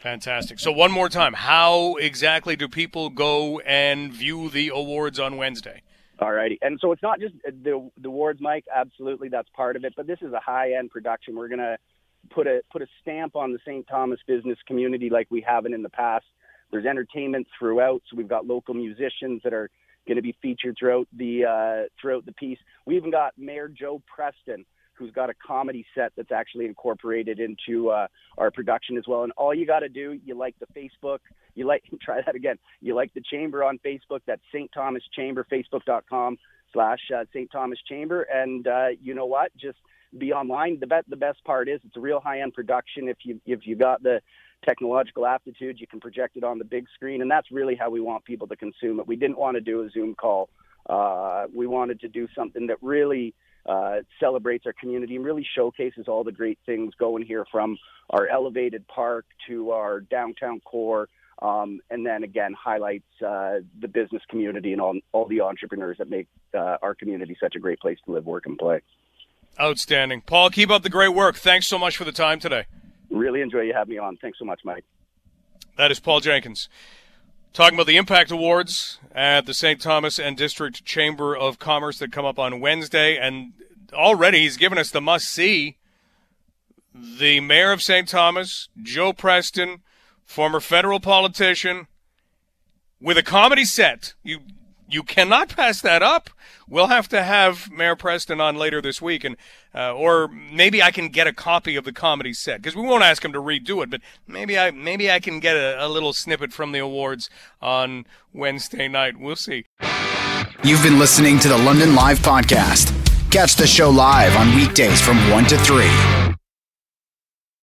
Fantastic. 0.00 0.60
So 0.60 0.70
one 0.70 0.92
more 0.92 1.08
time, 1.08 1.32
how 1.32 1.96
exactly 1.96 2.54
do 2.54 2.68
people 2.68 3.10
go 3.10 3.58
and 3.60 4.12
view 4.12 4.48
the 4.48 4.70
awards 4.72 5.18
on 5.18 5.36
Wednesday? 5.36 5.82
All 6.20 6.32
righty. 6.32 6.58
And 6.62 6.78
so 6.80 6.92
it's 6.92 7.02
not 7.02 7.20
just 7.20 7.34
the, 7.44 7.90
the 8.00 8.08
awards, 8.08 8.40
Mike. 8.40 8.64
Absolutely, 8.74 9.28
that's 9.28 9.48
part 9.50 9.76
of 9.76 9.84
it. 9.84 9.94
But 9.96 10.06
this 10.06 10.18
is 10.20 10.32
a 10.32 10.40
high 10.40 10.74
end 10.74 10.90
production. 10.90 11.36
We're 11.36 11.48
going 11.48 11.58
to 11.58 11.78
put 12.30 12.46
a 12.46 12.62
put 12.70 12.82
a 12.82 12.86
stamp 13.00 13.36
on 13.36 13.52
the 13.52 13.58
St. 13.64 13.86
Thomas 13.88 14.20
business 14.26 14.58
community 14.66 15.10
like 15.10 15.28
we 15.30 15.40
haven't 15.40 15.74
in 15.74 15.82
the 15.82 15.88
past. 15.88 16.26
There's 16.70 16.86
entertainment 16.86 17.46
throughout, 17.58 18.02
so 18.10 18.16
we've 18.16 18.28
got 18.28 18.46
local 18.46 18.74
musicians 18.74 19.40
that 19.42 19.54
are 19.54 19.70
going 20.08 20.16
to 20.16 20.22
be 20.22 20.36
featured 20.42 20.76
throughout 20.78 21.06
the 21.16 21.44
uh, 21.44 21.88
throughout 22.00 22.26
the 22.26 22.32
piece. 22.32 22.58
We 22.86 22.96
even 22.96 23.10
got 23.10 23.34
Mayor 23.38 23.68
Joe 23.68 24.02
Preston 24.12 24.64
who's 24.98 25.12
got 25.12 25.30
a 25.30 25.34
comedy 25.34 25.86
set 25.94 26.12
that's 26.16 26.32
actually 26.32 26.66
incorporated 26.66 27.38
into 27.38 27.90
uh, 27.90 28.08
our 28.36 28.50
production 28.50 28.98
as 28.98 29.04
well. 29.06 29.22
And 29.22 29.32
all 29.36 29.54
you 29.54 29.66
got 29.66 29.80
to 29.80 29.88
do, 29.88 30.18
you 30.24 30.34
like 30.34 30.56
the 30.58 30.66
Facebook, 30.78 31.18
you 31.54 31.66
like 31.66 31.84
try 32.02 32.20
that 32.26 32.34
again. 32.34 32.58
You 32.80 32.94
like 32.94 33.14
the 33.14 33.22
chamber 33.30 33.64
on 33.64 33.78
Facebook. 33.86 34.20
That's 34.26 34.42
St. 34.52 34.70
Thomas 34.74 35.02
Chamber, 35.14 35.46
Facebook.com 35.50 36.36
slash 36.72 36.98
uh, 37.16 37.24
St. 37.32 37.50
Thomas 37.50 37.78
Chamber. 37.88 38.22
And 38.22 38.66
uh, 38.66 38.88
you 39.00 39.14
know 39.14 39.26
what? 39.26 39.56
Just 39.56 39.78
be 40.16 40.32
online. 40.32 40.80
The 40.80 40.86
best 40.86 41.08
the 41.10 41.16
best 41.16 41.44
part 41.44 41.68
is 41.68 41.80
it's 41.84 41.96
a 41.96 42.00
real 42.00 42.20
high 42.20 42.40
end 42.40 42.54
production. 42.54 43.08
If 43.08 43.18
you 43.24 43.40
if 43.44 43.66
you 43.66 43.76
got 43.76 44.02
the 44.02 44.20
technological 44.64 45.26
aptitude, 45.26 45.80
you 45.80 45.86
can 45.86 46.00
project 46.00 46.36
it 46.36 46.44
on 46.44 46.58
the 46.58 46.64
big 46.64 46.86
screen, 46.94 47.22
and 47.22 47.30
that's 47.30 47.50
really 47.50 47.74
how 47.74 47.90
we 47.90 48.00
want 48.00 48.24
people 48.24 48.46
to 48.48 48.56
consume 48.56 49.00
it. 49.00 49.06
We 49.06 49.16
didn't 49.16 49.38
want 49.38 49.56
to 49.56 49.60
do 49.60 49.82
a 49.82 49.90
Zoom 49.90 50.14
call. 50.14 50.48
Uh, 50.88 51.46
we 51.54 51.66
wanted 51.66 52.00
to 52.00 52.08
do 52.08 52.28
something 52.34 52.66
that 52.68 52.78
really 52.82 53.34
uh, 53.66 53.96
celebrates 54.18 54.64
our 54.66 54.72
community 54.72 55.16
and 55.16 55.24
really 55.24 55.46
showcases 55.54 56.08
all 56.08 56.24
the 56.24 56.32
great 56.32 56.58
things 56.64 56.94
going 56.98 57.24
here 57.24 57.44
from 57.50 57.76
our 58.10 58.26
elevated 58.26 58.86
park 58.88 59.26
to 59.46 59.70
our 59.72 60.00
downtown 60.00 60.60
core. 60.60 61.08
Um, 61.40 61.80
and 61.90 62.04
then 62.04 62.24
again, 62.24 62.54
highlights 62.54 63.04
uh, 63.24 63.60
the 63.80 63.86
business 63.86 64.22
community 64.28 64.72
and 64.72 64.80
all, 64.80 64.98
all 65.12 65.28
the 65.28 65.42
entrepreneurs 65.42 65.98
that 65.98 66.08
make 66.08 66.26
uh, 66.54 66.78
our 66.82 66.94
community 66.94 67.36
such 67.40 67.54
a 67.54 67.60
great 67.60 67.78
place 67.78 67.98
to 68.06 68.12
live, 68.12 68.26
work, 68.26 68.46
and 68.46 68.58
play. 68.58 68.80
Outstanding. 69.60 70.22
Paul, 70.22 70.50
keep 70.50 70.70
up 70.70 70.82
the 70.82 70.90
great 70.90 71.14
work. 71.14 71.36
Thanks 71.36 71.66
so 71.66 71.78
much 71.78 71.96
for 71.96 72.04
the 72.04 72.12
time 72.12 72.40
today. 72.40 72.64
Really 73.10 73.40
enjoy 73.40 73.60
you 73.62 73.74
having 73.74 73.94
me 73.94 73.98
on. 73.98 74.16
Thanks 74.18 74.38
so 74.38 74.44
much, 74.44 74.60
Mike. 74.64 74.84
That 75.76 75.90
is 75.90 76.00
Paul 76.00 76.20
Jenkins. 76.20 76.68
Talking 77.52 77.76
about 77.76 77.86
the 77.86 77.96
Impact 77.96 78.30
Awards 78.30 78.98
at 79.14 79.46
the 79.46 79.54
St. 79.54 79.80
Thomas 79.80 80.18
and 80.18 80.36
District 80.36 80.84
Chamber 80.84 81.36
of 81.36 81.58
Commerce 81.58 81.98
that 81.98 82.12
come 82.12 82.24
up 82.24 82.38
on 82.38 82.60
Wednesday. 82.60 83.16
And 83.16 83.52
already 83.92 84.40
he's 84.40 84.56
given 84.56 84.78
us 84.78 84.90
the 84.90 85.00
must 85.00 85.28
see. 85.28 85.76
The 86.94 87.40
mayor 87.40 87.72
of 87.72 87.82
St. 87.82 88.08
Thomas, 88.08 88.68
Joe 88.82 89.12
Preston, 89.12 89.82
former 90.24 90.60
federal 90.60 91.00
politician, 91.00 91.86
with 93.00 93.16
a 93.16 93.22
comedy 93.22 93.64
set. 93.64 94.14
You 94.22 94.40
you 94.88 95.02
cannot 95.02 95.48
pass 95.50 95.80
that 95.82 96.02
up. 96.02 96.30
We'll 96.68 96.88
have 96.88 97.08
to 97.08 97.22
have 97.22 97.70
Mayor 97.70 97.96
Preston 97.96 98.40
on 98.40 98.56
later 98.56 98.82
this 98.82 99.00
week, 99.00 99.24
and 99.24 99.36
uh, 99.74 99.94
or 99.94 100.28
maybe 100.28 100.82
I 100.82 100.90
can 100.90 101.08
get 101.08 101.26
a 101.26 101.32
copy 101.32 101.76
of 101.76 101.84
the 101.84 101.92
comedy 101.92 102.32
set 102.32 102.60
because 102.60 102.76
we 102.76 102.82
won't 102.82 103.04
ask 103.04 103.24
him 103.24 103.32
to 103.32 103.40
redo 103.40 103.82
it, 103.82 103.90
but 103.90 104.00
maybe 104.26 104.58
I 104.58 104.70
maybe 104.70 105.10
I 105.10 105.20
can 105.20 105.40
get 105.40 105.56
a, 105.56 105.84
a 105.84 105.88
little 105.88 106.12
snippet 106.12 106.52
from 106.52 106.72
the 106.72 106.78
awards 106.78 107.30
on 107.62 108.06
Wednesday 108.32 108.88
night. 108.88 109.18
We'll 109.18 109.36
see. 109.36 109.64
You've 110.64 110.82
been 110.82 110.98
listening 110.98 111.38
to 111.40 111.48
the 111.48 111.58
London 111.58 111.94
Live 111.94 112.18
podcast. 112.18 112.92
Catch 113.30 113.56
the 113.56 113.66
show 113.66 113.90
live 113.90 114.36
on 114.36 114.54
weekdays 114.56 115.00
from 115.00 115.16
one 115.30 115.44
to 115.46 115.58
three. 115.58 116.27